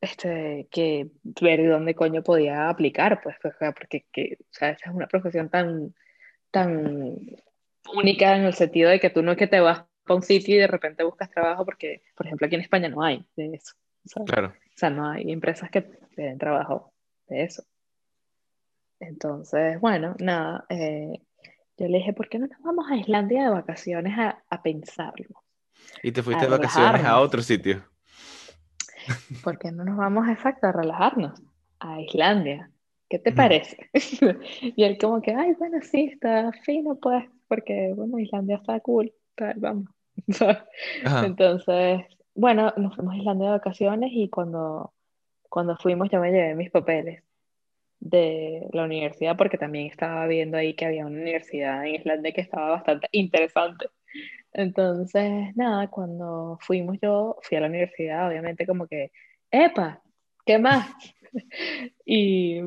[0.02, 1.10] este, que
[1.42, 5.96] ver dónde coño podía aplicar, pues, porque que, o sea, esa es una profesión tan,
[6.52, 7.18] tan
[7.94, 10.56] única en el sentido de que tú no es que te vas a un sitio
[10.56, 13.74] y de repente buscas trabajo porque, por ejemplo, aquí en España no hay de eso.
[14.06, 14.30] ¿sabes?
[14.30, 14.54] Claro.
[14.76, 16.92] O sea, no hay empresas que te den trabajo
[17.30, 17.64] de eso.
[19.00, 21.22] Entonces, bueno, nada, eh,
[21.78, 25.44] yo le dije, ¿por qué no nos vamos a Islandia de vacaciones a, a pensarlo?
[26.04, 27.84] Y te fuiste de vacaciones a otro sitio.
[29.44, 31.42] ¿Por qué no nos vamos exacto a relajarnos?
[31.80, 32.70] A Islandia.
[33.10, 33.90] ¿Qué te parece?
[34.62, 39.14] y él como que, ay, bueno, sí, está fino, pues, porque, bueno, Islandia está cool,
[39.36, 39.90] tal, vamos.
[41.24, 44.93] Entonces, bueno, nos fuimos a Islandia de vacaciones y cuando,
[45.50, 47.24] cuando fuimos yo me llevé mis papeles
[48.00, 52.41] de la universidad porque también estaba viendo ahí que había una universidad en Islandia que
[52.41, 53.88] estaba bastante interesante.
[54.54, 59.12] Entonces, nada, cuando fuimos yo, fui a la universidad, obviamente como que,
[59.52, 60.02] ¡epa!
[60.45, 60.93] ¿Qué más?
[62.06, 62.62] y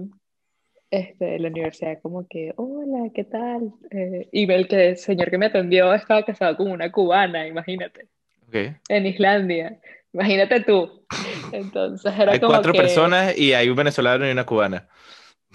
[0.91, 3.73] este, la universidad como que, hola, ¿qué tal?
[3.91, 8.09] Eh, y el que el señor que me atendió estaba casado con una cubana, imagínate.
[8.49, 8.77] Okay.
[8.89, 9.79] En Islandia.
[10.13, 11.05] Imagínate tú.
[11.53, 14.89] Entonces era hay como cuatro que, personas y hay un venezolano y una cubana.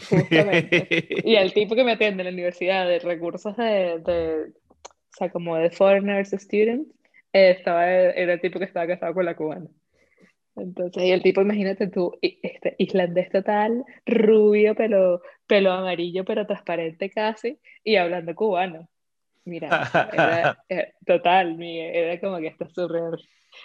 [0.09, 1.07] Justamente.
[1.23, 4.53] y el tipo que me atiende en la universidad de recursos de, de
[5.13, 6.89] o sea, como de foreigners students,
[7.31, 9.67] estaba, era el tipo que estaba casado con la cubana.
[10.55, 17.09] Entonces, y el tipo, imagínate tú, este, islandés total, rubio, pelo, pelo amarillo, pero transparente
[17.09, 18.87] casi, y hablando cubano.
[19.45, 23.17] Mira, era, era, total, era como que esto es surreal.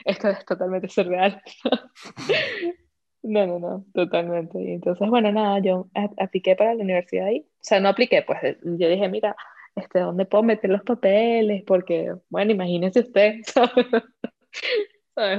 [0.04, 1.40] Esto es totalmente surreal.
[3.22, 4.60] no, no, no, totalmente.
[4.60, 5.88] Y entonces, bueno, nada, yo
[6.18, 7.46] apliqué para la universidad ahí.
[7.48, 9.36] O sea, no apliqué, pues yo dije, mira,
[9.76, 11.62] este, ¿dónde puedo meter los papeles?
[11.66, 13.86] Porque, bueno, imagínese usted, ¿sabes?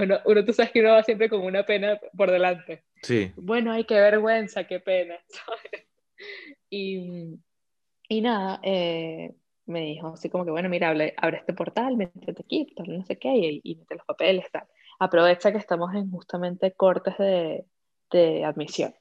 [0.01, 2.83] Uno, uno, tú sabes que uno va siempre con una pena por delante.
[3.01, 3.31] Sí.
[3.35, 5.15] Bueno, ay, qué vergüenza, qué pena.
[5.27, 5.87] ¿sabes?
[6.69, 7.39] Y,
[8.09, 9.33] y nada, eh,
[9.69, 13.05] me dijo así como que, bueno, mira, abre, abre este portal, métete aquí, tal, no
[13.05, 14.67] sé qué, y, y mete los papeles, tal.
[14.99, 17.65] Aprovecha que estamos en justamente cortes de,
[18.11, 18.93] de admisión.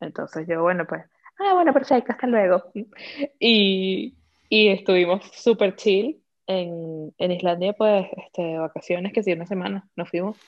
[0.00, 1.02] Entonces yo, bueno, pues,
[1.38, 2.72] ah, bueno, perfecto, hasta luego.
[3.38, 4.14] Y,
[4.48, 10.10] y estuvimos súper chill en, en, Islandia, pues, este, vacaciones, que sí, una semana, nos
[10.10, 10.38] fuimos,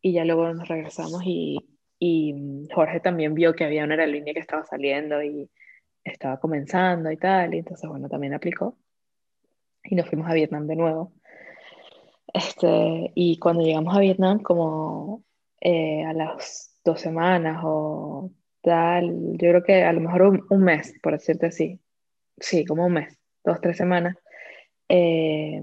[0.00, 1.58] y ya luego nos regresamos y,
[1.98, 5.50] y Jorge también vio que había una aerolínea que estaba saliendo y
[6.04, 8.76] estaba comenzando y tal, y entonces, bueno, también aplicó.
[9.84, 11.12] Y nos fuimos a Vietnam de nuevo.
[12.32, 15.22] Este, y cuando llegamos a Vietnam, como
[15.60, 20.94] eh, a las dos semanas o tal, yo creo que a lo mejor un, mes,
[21.02, 21.80] por decirte así.
[22.38, 24.16] Sí, como un mes, dos, tres semanas.
[24.88, 25.62] Eh,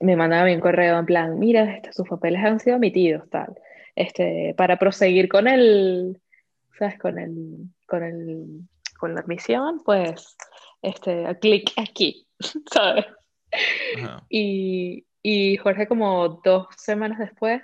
[0.00, 3.54] me mandaba un correo en plan, mira, este, sus papeles han sido emitidos, tal.
[3.94, 6.20] Este, para proseguir con el,
[6.78, 6.98] ¿sabes?
[6.98, 10.36] Con el, con el, con la admisión, pues,
[10.82, 12.26] este, clic aquí,
[12.72, 13.06] ¿sabes?
[14.28, 17.60] Y, y Jorge como dos semanas después,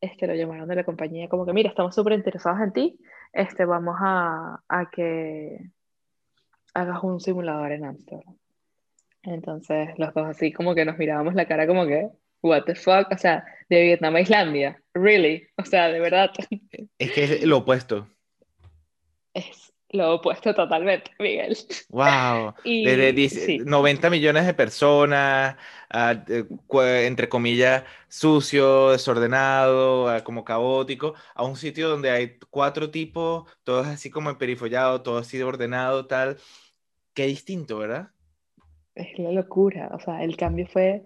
[0.00, 2.98] este, lo llamaron de la compañía como que, mira, estamos súper interesados en ti,
[3.32, 5.70] este, vamos a, a que
[6.74, 8.36] hagas un simulador en Amsterdam.
[9.22, 12.08] Entonces los dos así como que nos mirábamos la cara como que,
[12.42, 16.30] what the fuck, o sea, de Vietnam a Islandia, really, o sea, de verdad.
[16.98, 18.08] Es que es lo opuesto.
[19.34, 21.56] Es lo opuesto totalmente, Miguel.
[21.90, 25.56] Wow, desde 90 millones de personas,
[25.90, 34.10] entre comillas, sucio, desordenado, como caótico, a un sitio donde hay cuatro tipos, todos así
[34.10, 36.38] como emperifollados, todo así ordenado, tal.
[37.14, 38.08] Qué distinto, ¿verdad?
[38.94, 41.02] Es la locura, o sea, el cambio fue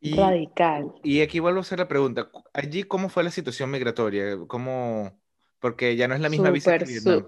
[0.00, 0.92] radical.
[1.02, 5.20] Y aquí vuelvo a hacer la pregunta, allí cómo fue la situación migratoria, cómo,
[5.58, 7.26] porque ya no es la misma visa que Vietnam.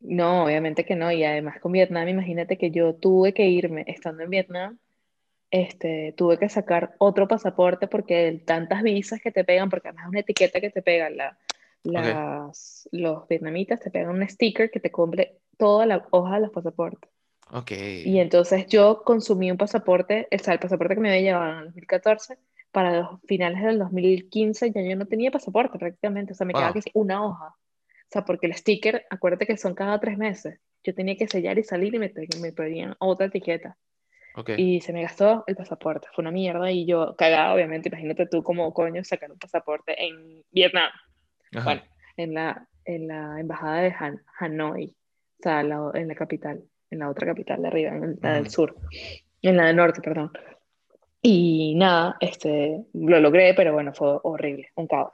[0.00, 4.22] No, obviamente que no, y además con Vietnam, imagínate que yo tuve que irme, estando
[4.22, 4.78] en Vietnam,
[5.50, 10.10] este, tuve que sacar otro pasaporte porque tantas visas que te pegan, porque además es
[10.10, 11.38] una etiqueta que te pegan, la,
[11.82, 16.50] las, los vietnamitas te pegan un sticker que te cumple toda la hoja de los
[16.50, 17.10] pasaportes.
[18.04, 21.58] Y entonces yo consumí un pasaporte, o sea, el pasaporte que me había llevado en
[21.58, 22.38] el 2014,
[22.72, 26.72] para los finales del 2015 ya yo no tenía pasaporte prácticamente, o sea, me quedaba
[26.72, 27.54] que una hoja.
[28.06, 30.60] O sea, porque el sticker, acuérdate que son cada tres meses.
[30.84, 33.76] Yo tenía que sellar y salir y me, me pedían otra etiqueta.
[34.58, 36.08] Y se me gastó el pasaporte.
[36.14, 37.88] Fue una mierda y yo cagada, obviamente.
[37.88, 40.90] Imagínate tú como coño sacar un pasaporte en Vietnam.
[41.64, 41.82] Bueno,
[42.18, 43.94] en la, en la embajada de
[44.38, 44.94] Hanoi,
[45.38, 48.76] o sea, en la capital en la otra capital de arriba, en la del sur,
[49.42, 50.32] en la del norte, perdón.
[51.22, 55.12] Y nada, este, lo logré, pero bueno, fue horrible, un caos.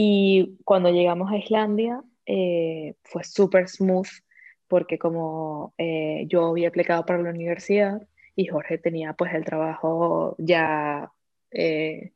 [0.00, 4.06] Y cuando llegamos a Islandia, eh, fue súper smooth,
[4.68, 8.06] porque como eh, yo había aplicado para la universidad
[8.36, 11.10] y Jorge tenía pues el trabajo ya,
[11.50, 12.12] eh,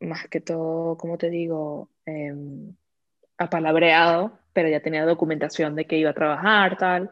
[0.00, 2.74] más que todo, como te digo, em,
[3.36, 7.10] apalabreado, pero ya tenía documentación de que iba a trabajar, tal.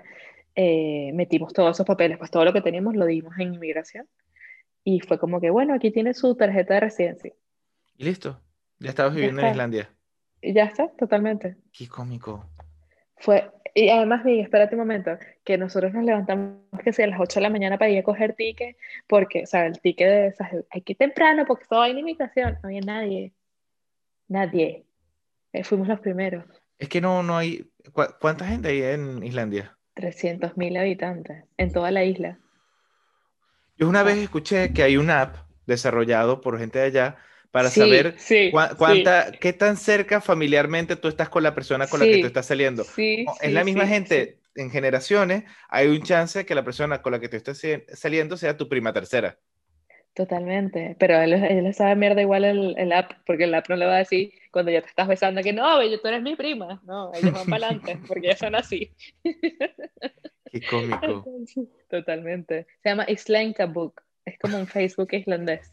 [0.57, 4.09] Eh, metimos todos esos papeles, pues todo lo que teníamos lo dimos en inmigración.
[4.83, 7.33] Y fue como que, bueno, aquí tiene su tarjeta de residencia.
[7.97, 8.41] Y listo,
[8.79, 9.91] ya estabas viviendo en Islandia.
[10.43, 11.57] Ya está, totalmente.
[11.73, 12.49] Qué cómico.
[13.17, 17.21] Fue, y además, Miguel, espérate un momento, que nosotros nos levantamos que sea a las
[17.21, 20.27] 8 de la mañana para ir a coger ticket, porque, o sea, el ticket de
[20.29, 23.33] esas, hay que temprano porque todo hay en inmigración, no había nadie,
[24.29, 24.85] nadie.
[25.53, 26.45] Eh, fuimos los primeros.
[26.79, 27.71] Es que no, no hay,
[28.21, 29.77] ¿cuánta gente hay en Islandia?
[29.97, 32.39] 300.000 habitantes en toda la isla.
[33.79, 35.37] Yo una vez escuché que hay una app
[35.67, 37.17] desarrollado por gente de allá
[37.51, 38.17] para saber
[38.77, 42.47] cuánta, qué tan cerca familiarmente tú estás con la persona con la que tú estás
[42.47, 42.85] saliendo.
[42.97, 47.29] es la misma gente en generaciones, hay un chance que la persona con la que
[47.29, 47.61] tú estás
[47.93, 49.39] saliendo sea tu prima tercera.
[50.17, 53.85] Totalmente, pero él, él sabe mierda igual el, el, app, porque el app no le
[53.85, 56.81] va a decir cuando ya te estás besando que no, tú eres mi prima.
[56.87, 58.91] No, ellos van para adelante, porque ya son así.
[60.51, 61.23] Qué cómico.
[61.91, 62.67] Totalmente.
[62.83, 65.71] Se llama Islanka Book, es como un Facebook islandés.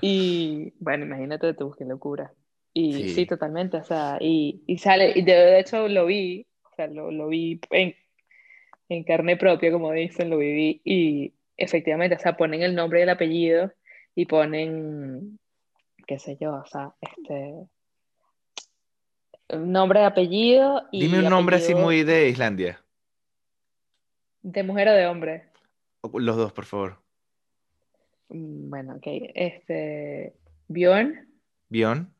[0.00, 2.32] Y bueno, imagínate tú, qué locura.
[2.74, 6.86] Y sí, totalmente, o sea, y, y, sale, y de hecho lo vi, o sea,
[6.86, 7.96] lo, lo vi en,
[8.88, 13.02] en carne propia, como dicen, lo viví, y efectivamente, o sea, ponen el nombre y
[13.02, 13.72] el apellido
[14.14, 15.40] y ponen,
[16.06, 17.66] qué sé yo, o sea, este,
[19.56, 21.02] nombre, apellido y...
[21.02, 22.80] Dime un nombre así muy de Islandia.
[24.42, 25.48] ¿De mujer o de hombre?
[26.14, 27.07] Los dos, por favor.
[28.28, 29.06] Mm, bueno, ok.
[29.34, 30.34] Este,
[30.68, 31.28] Bjorn.
[31.68, 32.12] Bjorn.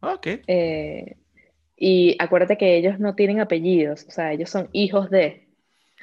[0.00, 0.26] Ok.
[0.46, 1.16] Eh,
[1.76, 5.48] y acuérdate que ellos no tienen apellidos, o sea, ellos son hijos de...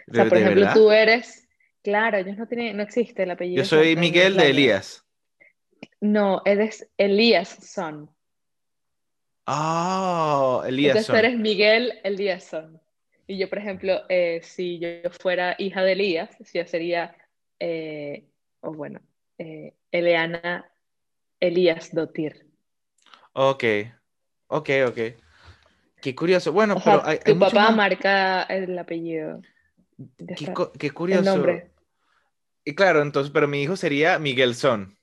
[0.10, 1.46] O sea, por ejemplo, tú eres,
[1.86, 3.62] Claro, ellos no tienen, no existe el apellido.
[3.62, 5.06] Yo soy Miguel de Elías.
[6.02, 8.10] No, eres Elías Son.
[9.46, 12.82] Ah, Elías Entonces eres Miguel Elías Son.
[13.28, 17.16] Y yo, por ejemplo, eh, si yo fuera hija de Elías, yo sería,
[17.60, 18.26] eh,
[18.62, 19.00] o bueno,
[19.38, 20.70] eh, Eleana
[21.40, 22.48] Elías Dotir.
[23.34, 23.64] Ok,
[24.48, 24.98] ok, ok.
[26.02, 26.52] Qué curioso.
[26.54, 29.42] Bueno, O pero hay tu papá más- marca el apellido.
[30.78, 31.24] Qué, El curioso.
[31.36, 31.72] nombre.
[32.64, 34.98] Y claro, entonces, pero mi hijo sería Miguelson.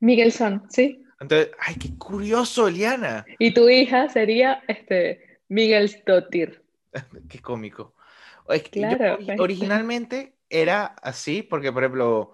[0.00, 1.04] Miguelson, ¿sí?
[1.20, 3.26] Entonces, ay, qué curioso, Eliana.
[3.38, 6.64] Y tu hija sería este, Miguel Stotir.
[7.28, 7.94] Qué cómico.
[8.48, 12.32] Es que Claro, ori- es- originalmente era así, porque por ejemplo,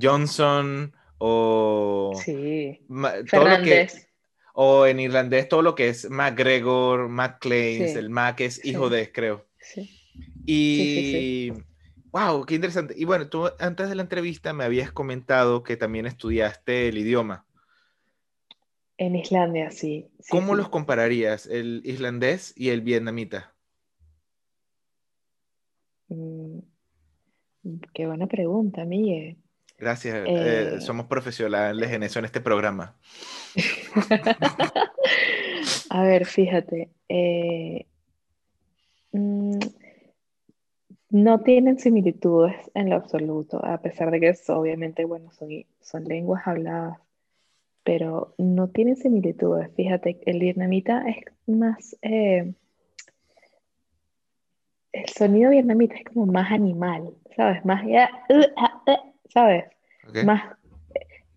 [0.00, 2.80] Johnson o, Sí.
[3.30, 3.88] todo lo que,
[4.54, 7.98] o en irlandés, todo lo que es MacGregor, McLean, Sí.
[7.98, 8.70] el Mac es Sí.
[8.70, 9.46] hijo de, creo.
[10.44, 11.52] Y,
[12.10, 12.94] wow, qué interesante.
[12.96, 17.46] Y bueno, tú antes de la entrevista me habías comentado que también estudiaste el idioma.
[18.98, 20.08] En Islandia, sí.
[20.28, 23.54] ¿Cómo los compararías, el islandés y el vietnamita?
[26.08, 26.58] Mm,
[27.94, 29.36] Qué buena pregunta, Miguel.
[29.82, 32.94] Gracias, Eh, eh, somos profesionales en eso en este programa.
[35.90, 36.90] A ver, fíjate.
[37.08, 37.86] eh,
[39.10, 39.58] mm,
[41.10, 45.48] no tienen similitudes en lo absoluto, a pesar de que es, obviamente, bueno, son,
[45.80, 46.98] son lenguas habladas,
[47.82, 49.68] pero no tienen similitudes.
[49.74, 52.54] Fíjate, el vietnamita es más, el
[55.12, 57.64] sonido vietnamita es como más animal, ¿sabes?
[57.64, 59.64] Más, ya, uh, ah, uh, ¿sabes?
[60.24, 60.56] Más,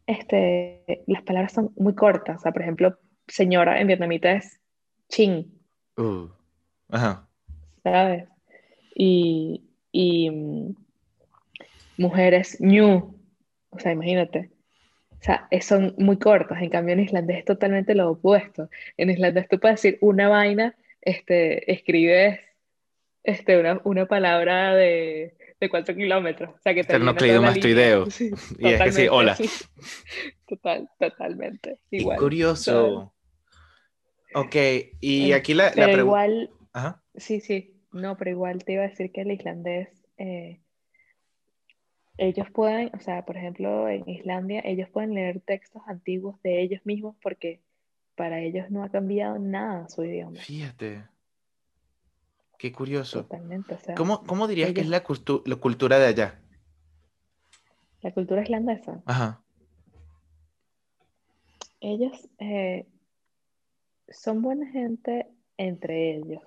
[0.08, 2.38] este, las palabras son muy cortas.
[2.38, 4.60] O sea, por ejemplo, señora en vietnamita es
[5.10, 5.52] ching,
[5.98, 6.28] Uh,
[6.89, 7.26] Ajá.
[7.82, 8.28] ¿sabes?
[8.96, 10.76] Y, y mm,
[11.98, 13.16] mujeres ñu.
[13.70, 14.50] O sea, imagínate.
[15.12, 16.58] O sea, son muy cortos.
[16.60, 18.70] En cambio, en islandés es totalmente lo opuesto.
[18.98, 22.41] En islandés tú puedes decir una vaina, este, escribes
[23.24, 25.36] este, una, una palabra de,
[25.66, 26.49] de cuatro kilómetros.
[26.55, 28.05] O sea, que Esternocleidomastoideo.
[28.11, 29.38] Sí, Y es que sí, hola.
[30.47, 31.80] Total, totalmente.
[31.91, 32.18] Igual.
[32.20, 33.13] curioso.
[34.34, 34.55] Ok,
[35.01, 37.01] y Eh, aquí la, la Pero pregu- igual, Ajá.
[37.16, 40.59] sí, sí, no, pero igual te iba a decir que el islandés, eh,
[42.18, 46.82] ellos pueden, o sea, por ejemplo, en Islandia, ellos pueden leer textos antiguos de ellos
[46.86, 47.61] mismos porque
[48.16, 51.03] para ellos no ha cambiado nada su idioma, Fíjate.
[52.58, 53.24] Qué curioso.
[53.24, 53.76] totalmente.
[53.76, 56.39] O sea, ¿Cómo, cómo dirías que es la, cultu- la cultura de allá?
[58.01, 59.41] la cultura islandesa, Ajá.
[61.82, 62.86] ellos eh,
[64.10, 65.28] son buena gente
[65.58, 66.41] entre ellos,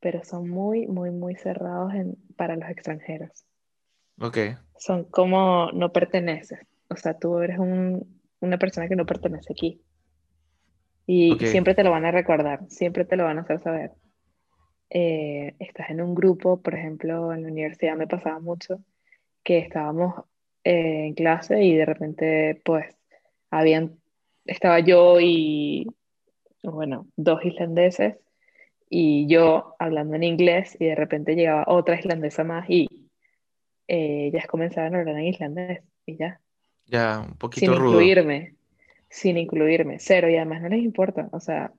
[0.00, 3.44] pero son muy, muy, muy cerrados en- para los extranjeros.
[4.20, 4.38] Ok.
[4.76, 6.58] son como no perteneces.
[6.90, 9.80] O sea, tú eres un- una persona que no pertenece aquí.
[11.06, 13.92] Y siempre te lo van a recordar, siempre te lo van a hacer saber.
[14.94, 18.84] Eh, estás en un grupo, por ejemplo, en la universidad me pasaba mucho
[19.44, 20.24] que estábamos
[20.64, 22.94] eh, en clase y de repente, pues,
[23.50, 23.98] habían,
[24.44, 25.86] estaba yo y,
[26.62, 28.16] bueno, dos islandeses
[28.90, 32.88] y yo hablando en inglés y de repente llegaba otra islandesa más y
[33.88, 36.40] eh, ellas comenzaban a hablar en islandés y ya,
[36.86, 38.02] Ya, un sin poquito rudo.
[38.02, 38.56] incluirme,
[39.08, 41.72] sin incluirme, cero, y además no les importa, o sea,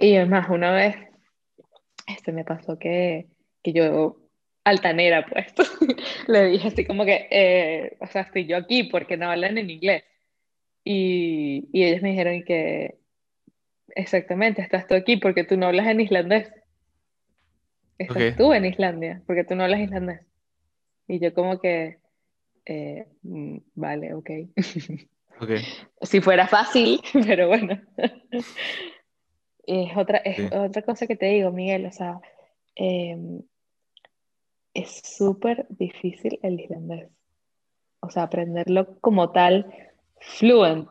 [0.00, 0.96] y además una vez,
[2.06, 3.28] este me pasó que,
[3.62, 4.16] que yo,
[4.64, 5.46] altanera pues,
[6.28, 9.70] le dije así como que, eh, o sea, estoy yo aquí porque no hablan en
[9.70, 10.04] inglés,
[10.84, 12.96] y, y ellos me dijeron que,
[13.94, 16.50] exactamente, estás tú aquí porque tú no hablas en islandés.
[17.98, 18.36] Estás Ok.
[18.38, 20.20] tú en Islandia, porque tú no hablas islandés.
[21.06, 21.98] Y yo como que,
[22.64, 24.30] eh, mm, vale, ok.
[25.42, 25.52] Ok.
[26.02, 27.80] Si fuera fácil, pero bueno.
[29.72, 30.48] Es otra, es Sí.
[30.52, 32.20] otra cosa que te digo, Miguel, o sea,
[32.74, 33.42] em,
[34.74, 37.08] es súper difícil el islandés.
[38.00, 39.72] O sea, aprenderlo como tal,
[40.20, 40.88] fluent.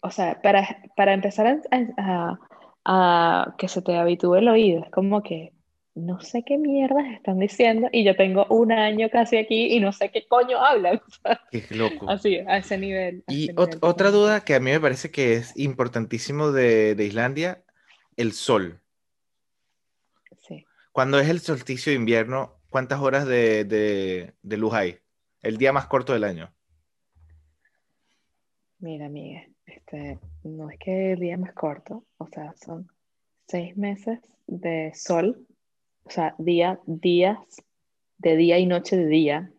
[0.00, 1.60] O sea, para, para empezar a,
[1.98, 2.38] a-
[2.84, 5.52] a que se te habitúe el oído, es como que
[5.94, 9.92] no sé qué mierdas están diciendo y yo tengo un año casi aquí y no
[9.92, 11.00] sé qué coño hablan.
[11.50, 12.08] Qué loco.
[12.08, 13.22] así, a ese nivel.
[13.26, 16.50] a Y ese ot- nivel otra duda que a mí me parece que es importantísimo
[16.50, 17.62] de, de Islandia,
[18.16, 18.80] el sol.
[20.48, 20.64] Sí.
[20.92, 24.98] Cuando es el solsticio de invierno, ¿cuántas horas de, de- de luz hay?
[25.42, 26.52] El día más corto del año.
[28.78, 32.88] Mira, Miguel, este, no es que el día más corto, o sea, son
[33.46, 35.46] seis meses de sol,
[36.04, 37.38] o sea, día, días
[38.18, 39.52] de día y noche de día,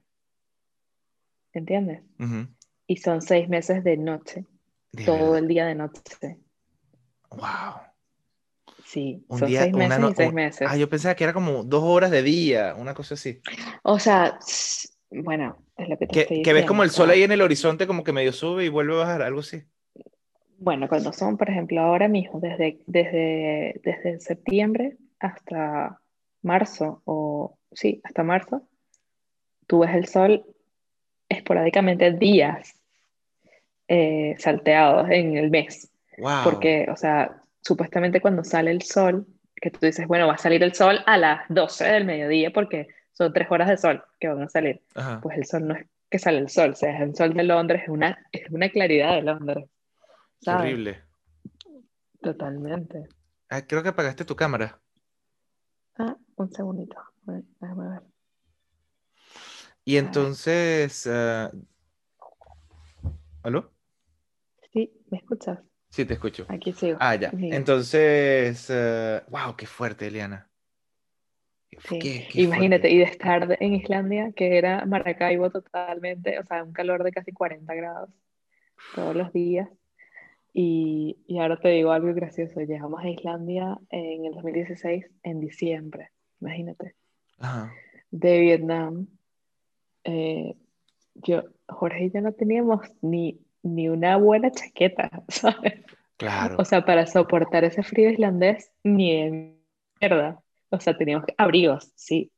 [1.54, 2.02] ¿entiendes?
[2.20, 2.48] Ujú.
[2.88, 4.46] Y son seis meses de noche,
[5.06, 6.02] todo el día de noche.
[7.32, 7.82] Wow.
[8.86, 10.68] Sí, Un son día, seis meses no- y seis un- meses.
[10.70, 13.42] Ah, yo pensaba que era como dos horas de día, una cosa así.
[13.84, 14.38] O sea,
[15.10, 17.42] bueno, es lo que te Que, estoy que ves como el sol ahí en el
[17.42, 19.64] horizonte como que medio sube y vuelve a bajar, algo así.
[20.58, 26.00] Bueno, cuando son, por ejemplo, ahora mismo, desde, desde, desde septiembre hasta
[26.44, 28.68] marzo, o sí, hasta marzo,
[29.68, 30.46] tú ves el sol
[31.30, 32.76] esporádicamente días
[33.88, 35.92] eh, salteados en el mes.
[36.18, 36.44] Wow.
[36.44, 39.26] Porque, o sea, supuestamente cuando sale el sol,
[39.56, 42.90] que tú dices, bueno, va a salir el sol a las 12 del mediodía porque
[43.14, 44.82] son tres horas de sol que van a salir.
[44.96, 45.22] Ajá.
[45.22, 47.44] Pues el sol no es que sale el sol, o sea, es el sol de
[47.44, 49.66] Londres, es una, es una claridad de Londres.
[50.42, 50.62] ¿sabes?
[50.62, 51.02] horrible.
[52.22, 53.08] Totalmente.
[53.50, 54.80] Ah, creo que apagaste tu cámara.
[55.98, 56.98] Ah, un segundito.
[57.60, 58.02] Déjame ver.
[59.86, 61.52] Y entonces, ah,
[63.44, 63.72] ¿aló?
[64.72, 65.60] Sí, ¿me escuchas?
[65.90, 66.46] Sí, te escucho.
[66.50, 66.98] Aquí sigo.
[67.00, 67.30] Ah, ya.
[67.32, 67.50] Sí.
[67.52, 68.68] Entonces,
[69.30, 70.50] wow, qué fuerte, Eliana.
[71.70, 72.00] Sí.
[72.00, 72.96] Qué- qué Imagínate, fuerte.
[72.96, 77.32] y de estar en Islandia, que era Maracaibo totalmente, o sea, un calor de casi
[77.32, 78.10] 40 grados
[78.96, 79.70] todos los días.
[80.54, 86.12] Y, y ahora te digo algo gracioso, llegamos a Islandia en el 2016, en diciembre,
[86.44, 86.96] imagínate,
[87.40, 87.74] Ajá.
[88.12, 89.08] de Vietnam.
[90.04, 90.56] Eh,
[91.16, 95.82] yo, Jorge y yo no teníamos ni, ni una buena chaqueta, ¿sabes?
[96.18, 96.58] Claro.
[96.60, 99.56] O sea, para soportar ese frío islandés, ni de
[100.00, 100.42] mierda.
[100.70, 102.32] O sea, teníamos abrigos, sí,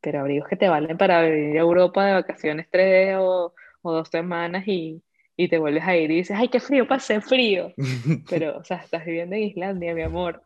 [0.00, 4.08] pero abrigos que te valen para venir a Europa de vacaciones tres o, o dos
[4.08, 5.02] semanas y,
[5.40, 7.72] y te vuelves a ir y dices, ay, qué frío, pasé frío.
[8.28, 10.42] Pero, o sea, estás viviendo en Islandia, mi amor.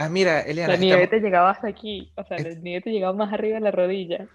[0.00, 2.90] Ah, mira, Eliana, La nieve estamos- te llegaba hasta aquí, o sea, la nieve te
[2.90, 4.28] llegaba más arriba de la rodilla.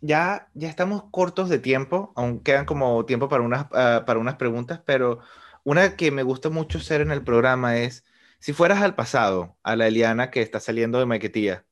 [0.00, 4.36] ya, ya estamos cortos de tiempo, aún quedan como tiempo para unas, ah, para unas
[4.36, 5.20] preguntas, pero
[5.64, 8.06] una que me gusta mucho hacer en el programa es,
[8.38, 11.66] si fueras al pasado, a la Eliana que está saliendo de Maiquetía,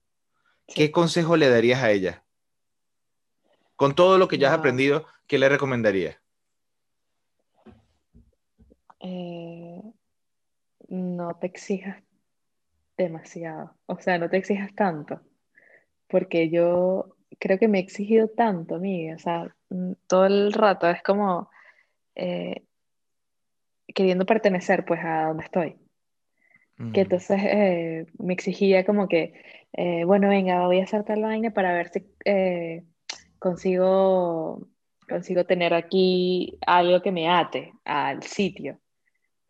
[0.66, 2.24] ¿qué consejo le darías a ella?
[3.74, 6.18] Con todo lo que ya has aprendido, ¿qué le recomendarías?
[9.00, 9.80] Eh,
[10.88, 12.02] no te exijas
[12.96, 15.20] demasiado, o sea, no te exijas tanto,
[16.08, 20.88] porque yo creo que me he exigido tanto, amiga, o sea, mm, todo el rato
[20.88, 21.50] es como
[22.14, 22.64] eh,
[23.94, 25.76] queriendo pertenecer pues a donde estoy,
[26.78, 29.34] Mm, que entonces eh, me exigía como que,
[29.72, 32.84] eh, bueno, venga, voy a hacer tal vaina para ver si eh,
[33.38, 34.66] consigo,
[35.08, 38.78] consigo tener aquí algo que me ate al sitio.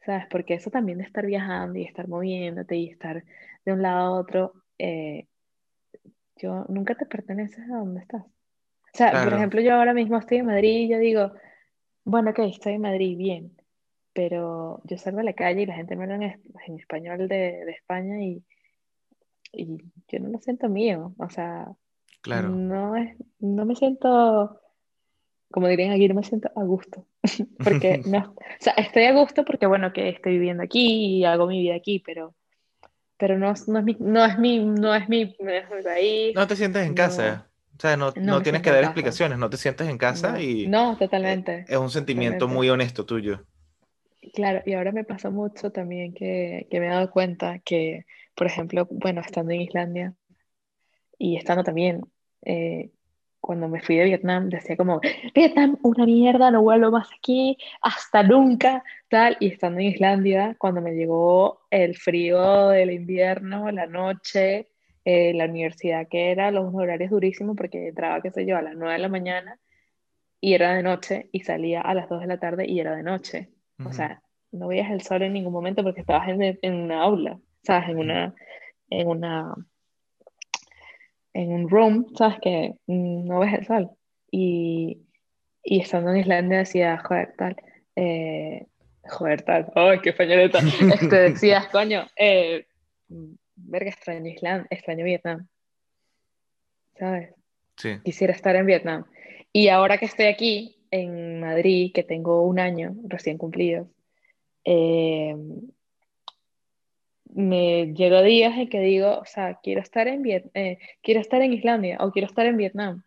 [0.04, 0.26] ¿Sabes?
[0.30, 3.24] Porque eso también de estar viajando y estar moviéndote y estar
[3.64, 5.26] de un lado a otro, eh,
[6.36, 8.22] yo nunca te perteneces a donde estás.
[8.24, 9.36] O sea, por Claro.
[9.36, 11.32] ejemplo, yo ahora mismo estoy en Madrid y yo digo,
[12.04, 13.56] bueno, ok, estoy en Madrid, bien,
[14.12, 16.22] pero yo salgo a la calle y la gente me habla en,
[16.66, 18.44] en español de, de España y,
[19.52, 19.78] y
[20.08, 21.14] yo no lo siento mío.
[21.18, 21.68] O sea,
[22.20, 22.50] claro.
[22.50, 24.60] no es, no me siento,
[25.54, 27.06] como dirían aquí, no me siento a gusto.
[27.62, 31.46] Porque no, o sea, estoy a gusto porque, bueno, que estoy viviendo aquí y hago
[31.46, 32.34] mi vida aquí, pero,
[33.18, 35.82] pero no, es- no es mi, no es mi, no es mi, no es mi
[35.82, 36.34] país.
[36.36, 36.96] No te sientes en No.
[36.96, 37.48] casa.
[37.76, 38.90] O sea, no, No tienes que dar casa.
[38.90, 41.64] explicaciones, no te sientes en casa y no, eh, totalmente.
[41.68, 42.54] es un sentimiento totalmente.
[42.56, 43.44] muy honesto tuyo.
[44.34, 48.46] Claro, y ahora me pasa mucho también que, que me he dado cuenta que, por
[48.46, 50.14] ejemplo, bueno, estando en Islandia
[51.18, 52.02] y estando también,
[52.42, 52.90] eh,
[53.44, 55.02] cuando me fui de Vietnam, decía como,
[55.34, 60.80] Vietnam, una mierda, no vuelvo más aquí, hasta nunca, tal, y estando en Islandia, cuando
[60.80, 64.68] me llegó el frío del invierno, la noche,
[65.04, 68.76] eh, la universidad que era, los horarios durísimos, porque entraba, qué sé yo, a las
[68.76, 69.58] 9 de la mañana
[70.40, 73.02] y era de noche, y salía a las 2 de la tarde y era de
[73.02, 73.50] noche.
[73.84, 74.22] O sea,
[74.52, 77.90] no veías el sol en ningún momento porque estabas en, en una aula, ¿sabes?
[77.90, 78.34] En una,
[78.88, 79.54] en una,
[81.34, 82.38] en un room, ¿sabes?
[82.40, 83.90] Que no ves el sol.
[84.30, 85.02] Y,
[85.62, 87.56] y estando en Islandia decía, joder, tal,
[87.96, 88.66] eh,
[89.04, 90.60] joder, tal, ¡ay, qué pañoleta!
[90.94, 92.66] Este, decías, coño, eh,
[93.56, 95.46] verga, extraño Islandia, extraño Vietnam,
[96.98, 97.34] ¿sabes?
[97.76, 97.98] Sí.
[98.04, 99.04] quisiera estar en Vietnam.
[99.52, 103.88] Y ahora que estoy aquí, en Madrid, que tengo un año recién cumplido,
[104.64, 105.36] eh,
[107.34, 111.42] me llego días en que digo, o sea, quiero estar en Viet- eh, quiero estar
[111.42, 113.02] en Islandia o quiero estar en Vietnam,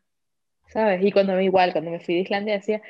[0.67, 1.03] ¿sabes?
[1.03, 2.81] Y cuando me igual, cuando me fui de Islandia decía,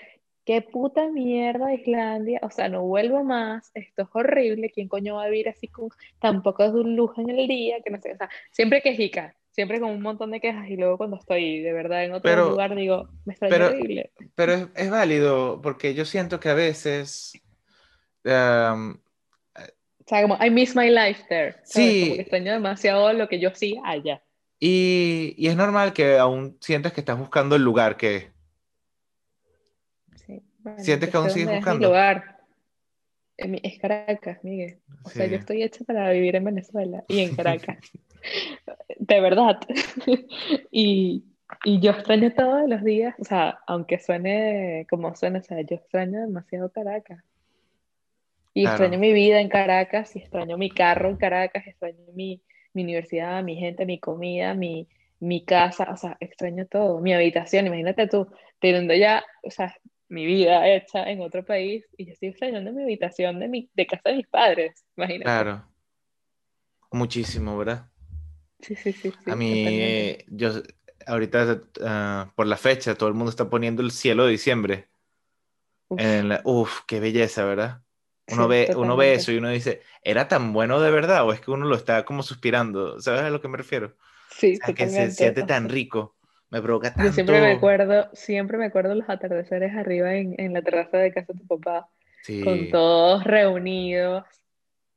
[0.45, 5.23] qué puta mierda Islandia, o sea, no vuelvo más, esto es horrible, ¿quién coño va
[5.25, 6.41] a vivir así con tan
[6.73, 7.81] un lujo en el día?
[7.83, 10.97] Que no sé, o sea, siempre quejica, siempre con un montón de quejas y luego
[10.97, 14.11] cuando estoy de verdad en otro Pero- lugar digo, me pero- horrible.
[14.35, 17.33] Pero es, es válido porque yo siento que a veces
[20.07, 21.57] O sea, como I miss my life there.
[21.63, 21.67] ¿sabes?
[21.91, 22.01] Sí.
[22.03, 24.21] Como que extraño demasiado lo que yo sí allá.
[24.59, 28.31] y, y es normal que aún sientas que estás buscando el lugar que
[30.25, 30.41] Sí.
[30.59, 31.87] Bueno, ¿Sientes que aún sigues buscando?
[31.87, 32.37] lugar.
[33.37, 34.79] En mi- Es Caracas, Miguel.
[35.03, 37.77] O sea, yo estoy hecha para vivir en Venezuela y en Caracas.
[38.97, 39.59] De verdad.
[40.71, 41.23] Y,
[41.63, 45.75] y yo extraño todos los días, o sea, aunque suene como suene, o sea, yo
[45.77, 47.23] extraño demasiado Caracas.
[48.57, 48.85] Y Claro.
[48.85, 52.41] extraño mi vida en Caracas, y extraño mi carro en Caracas, extraño mi,
[52.73, 54.87] mi universidad, mi gente, mi comida, mi,
[55.19, 58.27] mi casa, o sea, extraño todo, mi habitación, imagínate tú,
[58.59, 59.75] teniendo ya, o sea,
[60.09, 63.85] mi vida hecha en otro país, y yo estoy extrañando mi habitación de, mi, de
[63.87, 65.33] casa de mis padres, imagínate.
[65.33, 65.65] Claro.
[66.91, 67.89] Muchísimo, ¿verdad?
[68.59, 70.49] Sí, sí, sí, sí, A mí, eh, yo,
[71.05, 74.89] ahorita, ah, por la fecha, todo el mundo está poniendo el cielo de diciembre.
[75.89, 77.83] Uf, En la- uf, qué belleza, ¿verdad?
[78.27, 81.25] Uno sí, ve, uno ve eso y uno dice, ¿era tan bueno de verdad?
[81.25, 82.99] ¿O es que uno lo está como suspirando?
[83.01, 83.87] ¿Sabes a lo que me refiero?
[84.29, 86.17] Sí, O sea, que se siente tan rico,
[86.51, 87.51] me provoca Yo siempre me tanto.
[87.51, 91.47] acuerdo, siempre me acuerdo los atardeceres arriba en, en la terraza de casa de tu
[91.47, 91.89] papá,
[92.39, 94.23] con Sí, todos reunidos,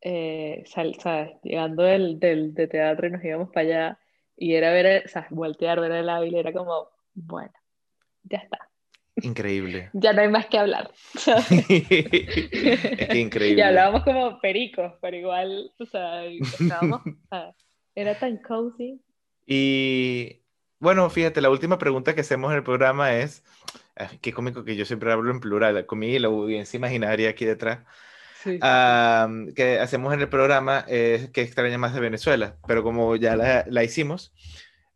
[0.03, 1.33] eh, sal- ¿sabes?
[1.43, 4.01] Llegando del, del, de teatro y nos íbamos para allá,
[4.37, 7.53] y era ver, o sea, voltear, ver el Ávila, era como, bueno,
[8.25, 8.70] ya está,
[9.17, 9.91] increíble.
[9.93, 11.47] ya no hay más que hablar, ¿sabes?
[12.99, 13.63] Es que Y increíble.
[13.63, 17.03] hablábamos como pericos, pero igual, o sea, estábamos,
[17.95, 19.01] era tan cozy.
[19.47, 20.43] Y
[20.79, 23.45] bueno, fíjate, la última pregunta que hacemos en el programa es,
[24.23, 27.81] qué cómico que yo siempre hablo en plural, conmigo y la audiencia imaginaria aquí detrás,
[28.33, 28.59] Sí, sí,
[29.55, 33.65] que hacemos en el programa es que extraña más de Venezuela, pero como ya la,
[33.69, 34.33] la hicimos,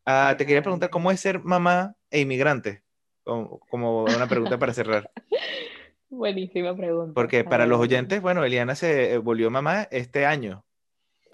[0.06, 2.83] ah, te quería preguntar cómo es ser mamá e inmigrante,
[3.24, 5.10] como, como una pregunta para cerrar,
[6.10, 7.12] Buenísima pregunta.
[7.14, 10.64] porque para los oyentes, bueno, Eliana se eh, volvió mamá este año,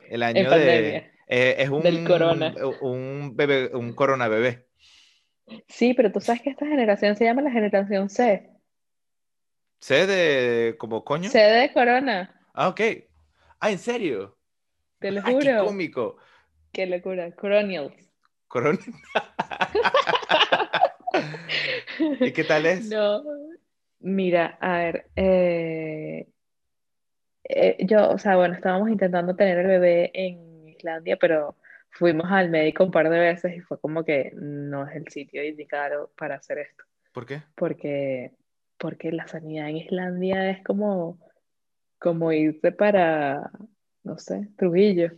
[0.09, 1.11] el año de...
[1.28, 2.55] eh, es un, del corona.
[2.80, 4.66] un bebé, un corona bebé.
[5.68, 8.49] Sí, pero tú sabes que esta generación se llama la generación C.
[9.80, 11.28] ¿Sé de como coño?
[11.30, 12.80] C de corona, Ah, ok.
[13.61, 14.36] Ah, ¿en serio?
[14.99, 15.66] te lo Ah, qué juro.
[15.66, 16.16] cómico.
[16.72, 17.30] Qué locura.
[17.34, 17.95] Coronials.
[18.49, 18.78] Corona.
[22.21, 22.89] ¿Y qué tal es?
[22.89, 23.23] No.
[24.01, 26.27] Mira, a ver, eh,
[27.45, 31.57] eh, yo, o sea, bueno, estábamos intentando tener el bebé en Islandia, pero
[31.91, 35.45] fuimos al médico un par de veces y fue como que no es el sitio
[35.45, 37.43] indicado para hacer esto, ¿Por qué?
[37.57, 38.31] porque,
[38.79, 41.19] porque la sanidad en Islandia es como,
[41.99, 43.51] como irse para,
[44.05, 45.13] no sé, Trujillo,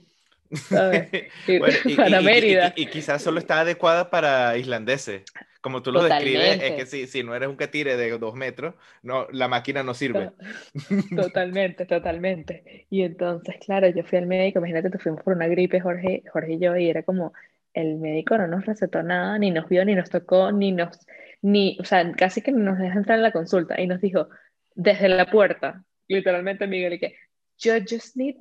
[0.50, 1.10] ¿sabes?
[1.46, 2.72] Bueno, y, para y- y- Mérida.
[2.76, 5.24] y- y quizás solo está adecuada para islandeses.
[5.62, 6.76] Como tú lo describes, es Totalmente.
[6.76, 10.26] que si, si no eres un catire de dos metros, no, la máquina no sirve.
[10.26, 10.34] To-
[11.16, 12.86] Totalmente, totalmente.
[12.90, 16.54] Y entonces, claro, yo fui al médico, imagínate, te fuimos por una gripe, Jorge, Jorge
[16.54, 17.32] y yo, y era como,
[17.74, 20.98] el médico no nos recetó nada, ni nos vio, ni nos tocó, ni nos,
[21.42, 24.28] ni, o sea, casi que nos deja entrar a la consulta, y nos dijo,
[24.74, 27.14] desde la puerta, literalmente Miguel, y que,
[27.58, 28.36] yo just need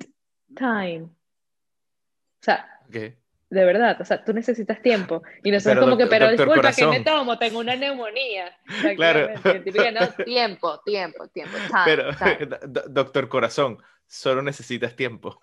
[0.56, 1.02] time.
[1.04, 3.14] O sea, Ok.
[3.52, 5.22] De verdad, o sea, tú necesitas tiempo.
[5.44, 7.04] Y nosotros Pero, como que, pero disculpa, ¿qué me Corazón.
[7.04, 7.38] tomo?
[7.38, 8.50] Tengo una neumonía.
[8.96, 9.28] Claro.
[9.42, 12.46] Que, no, tiempo, tiempo, tiempo, time, Pero, time.
[12.46, 13.76] do- do- doctor Corazón,
[14.06, 15.38] solo necesitas tiempo.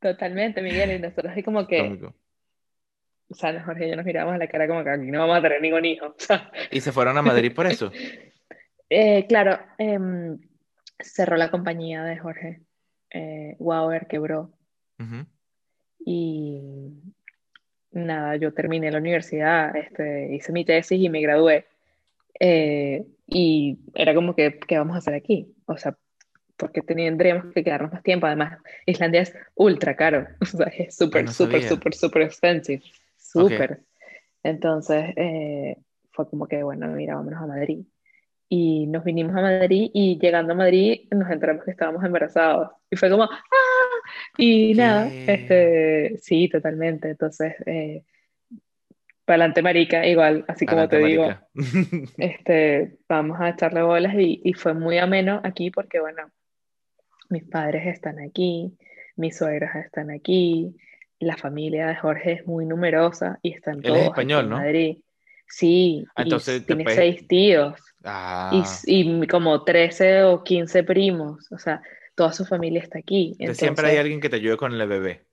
[0.00, 2.14] Totalmente, Miguel, y nosotros así como que, Cómico.
[3.28, 5.36] o sea, Jorge y yo nos miramos a la cara como que aquí no vamos
[5.36, 6.14] a tener ningún hijo.
[6.70, 7.92] Y se fueron a Madrid por eso.
[8.88, 10.38] Eh, claro, em,
[10.98, 12.62] cerró la compañía de Jorge,
[13.10, 14.52] eh, Wauer quebró,
[14.98, 15.26] Ujú.
[16.06, 16.60] y
[17.94, 21.66] nada, yo terminé la universidad, este, hice mi tesis y me gradué,
[22.40, 25.54] eh, y era como que, ¿qué vamos a hacer aquí?
[25.66, 25.96] O sea,
[26.56, 31.28] porque tendríamos que quedarnos más tiempo, además, Islandia es ultra caro, o sea, es súper,
[31.28, 32.82] súper, súper, súper expensive,
[33.16, 33.82] súper.
[34.42, 35.78] Entonces, eh,
[36.10, 37.84] fue como que, bueno, mira, vámonos a Madrid.
[38.48, 42.70] Y nos vinimos a Madrid y llegando a Madrid nos enteramos que estábamos embarazados.
[42.90, 43.93] Y fue como, ¡ah!
[44.38, 45.34] Y nada, ¿Qué?
[45.34, 47.10] este, sí, totalmente.
[47.10, 48.02] Entonces, eh,
[49.24, 51.28] pa'lante marica, igual, así como te digo,
[52.18, 56.30] este, vamos a echarle bolas y, y fue muy ameno aquí porque, bueno,
[57.30, 58.76] mis padres están aquí,
[59.16, 60.76] mis suegras están aquí,
[61.20, 64.56] la familia de Jorge es muy numerosa y están es todos aquí español, en ¿no?
[64.58, 64.98] Madrid.
[65.46, 68.50] Sí, Ah, y entonces te tiene puedes- seis tíos Ah,
[68.86, 71.80] y, y como 13 o 15 primos, o sea,
[72.14, 73.36] toda su familia está aquí.
[73.38, 75.24] entonces siempre hay alguien que te ayude con el bebé.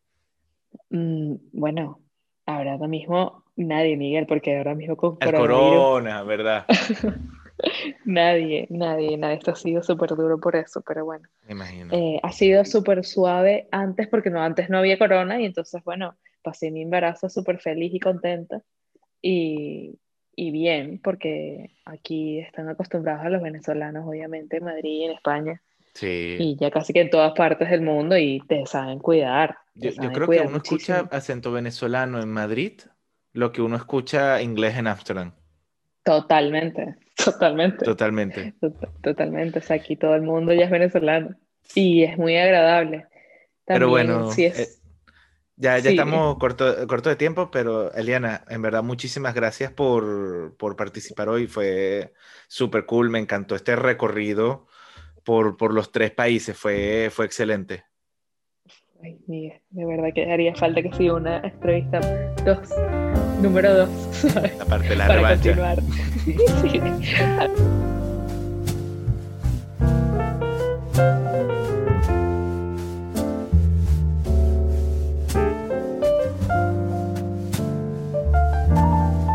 [0.90, 2.00] mm, bueno,
[2.46, 6.66] ahora mismo nadie, Miguel, porque ahora mismo con El corona, ¿verdad?
[8.06, 11.28] nadie, nadie, nadie, esto ha sido súper duro por eso, pero bueno.
[11.46, 11.94] Me imagino.
[11.94, 16.16] Eh, ha sido súper suave antes porque no, antes no había corona y entonces, bueno,
[16.42, 18.62] pasé mi embarazo súper feliz y contenta
[19.22, 20.00] y,
[20.36, 25.62] y bien porque aquí están acostumbrados a los venezolanos, obviamente, en Madrid y en España,
[25.94, 26.38] Sí.
[26.40, 29.58] Y ya casi que en todas partes del mundo y te saben cuidar.
[29.80, 31.10] te Yo, yo saben creo que cuidar uno escucha muchísimo.
[31.12, 32.82] acento venezolano en Madrid,
[33.34, 35.34] lo que uno escucha inglés en Ámsterdam.
[36.04, 37.86] Totalmente, totalmente.
[37.86, 38.54] Totalmente.
[38.60, 41.36] Tot- Totalmente, o sea, aquí todo el mundo ya es venezolano
[41.76, 43.08] y es muy agradable.
[43.72, 44.80] Pero También, bueno, sí es, eh,
[45.58, 50.58] ya, ya sí, estamos corto, corto de tiempo, pero Eliana, en verdad, muchísimas gracias por,
[50.58, 51.48] por participar hoy.
[51.48, 52.14] Fue
[52.48, 54.68] súper cool, me encantó este recorrido
[55.32, 57.86] por, por los tres países, fue, fue excelente.
[59.02, 62.02] ay, Miguel, de verdad que haría falta que siga una entrevista
[62.44, 62.68] dos,
[63.42, 64.60] número dos, ¿sabes?
[64.60, 65.56] Aparte de la Para revancha.
[65.56, 65.78] continuar.
[66.62, 66.82] Sí.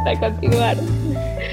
[0.05, 0.77] Para continuar.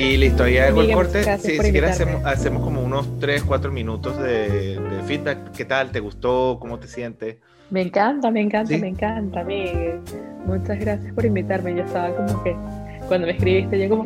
[0.04, 1.22] Y listo, ahí hago el corte.
[1.22, 5.52] gracias Si, quieres, hacemos, hacemos como unos 3, 4 minutos de, de feedback.
[5.56, 5.92] ¿Qué tal?
[5.92, 6.58] ¿Te gustó?
[6.60, 7.38] ¿Cómo te sientes?
[7.70, 8.82] Me encanta, me encanta, ¿Sí?
[8.82, 10.00] me encanta, Miguel.
[10.46, 11.74] Muchas gracias por invitarme.
[11.76, 12.54] Yo estaba como que,
[13.08, 14.06] cuando me escribiste, yo como,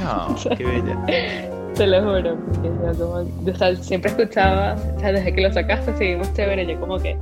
[0.00, 1.50] No, qué bella.
[1.74, 5.40] te lo juro, porque yo como, yo, o sea, siempre escuchaba, o sea, desde que
[5.40, 7.16] lo sacaste, seguimos chévere, yo como que,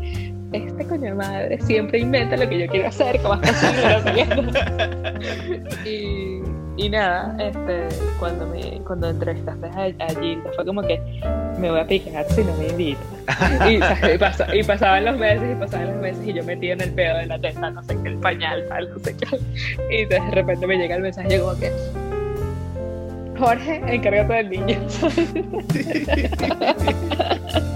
[0.52, 4.68] este coño madre siempre inventa lo que yo quiero hacer, como es posible, no sé
[5.84, 5.90] qué.
[5.90, 6.27] y,
[6.78, 7.88] y nada, este,
[8.20, 10.08] cuando me, cuando entrevistaste a, a
[10.54, 11.00] fue como que,
[11.58, 13.04] me voy a picar si no me invitas.
[14.54, 17.26] Y, pasaban los meses y pasaban los meses y yo metía en el pedo de
[17.26, 19.26] la teta, no sé qué, el pañal, tal, no sé qué.
[19.90, 21.72] Y de repente me llega el mensaje como que,
[23.36, 24.78] Jorge, encárgate del niño.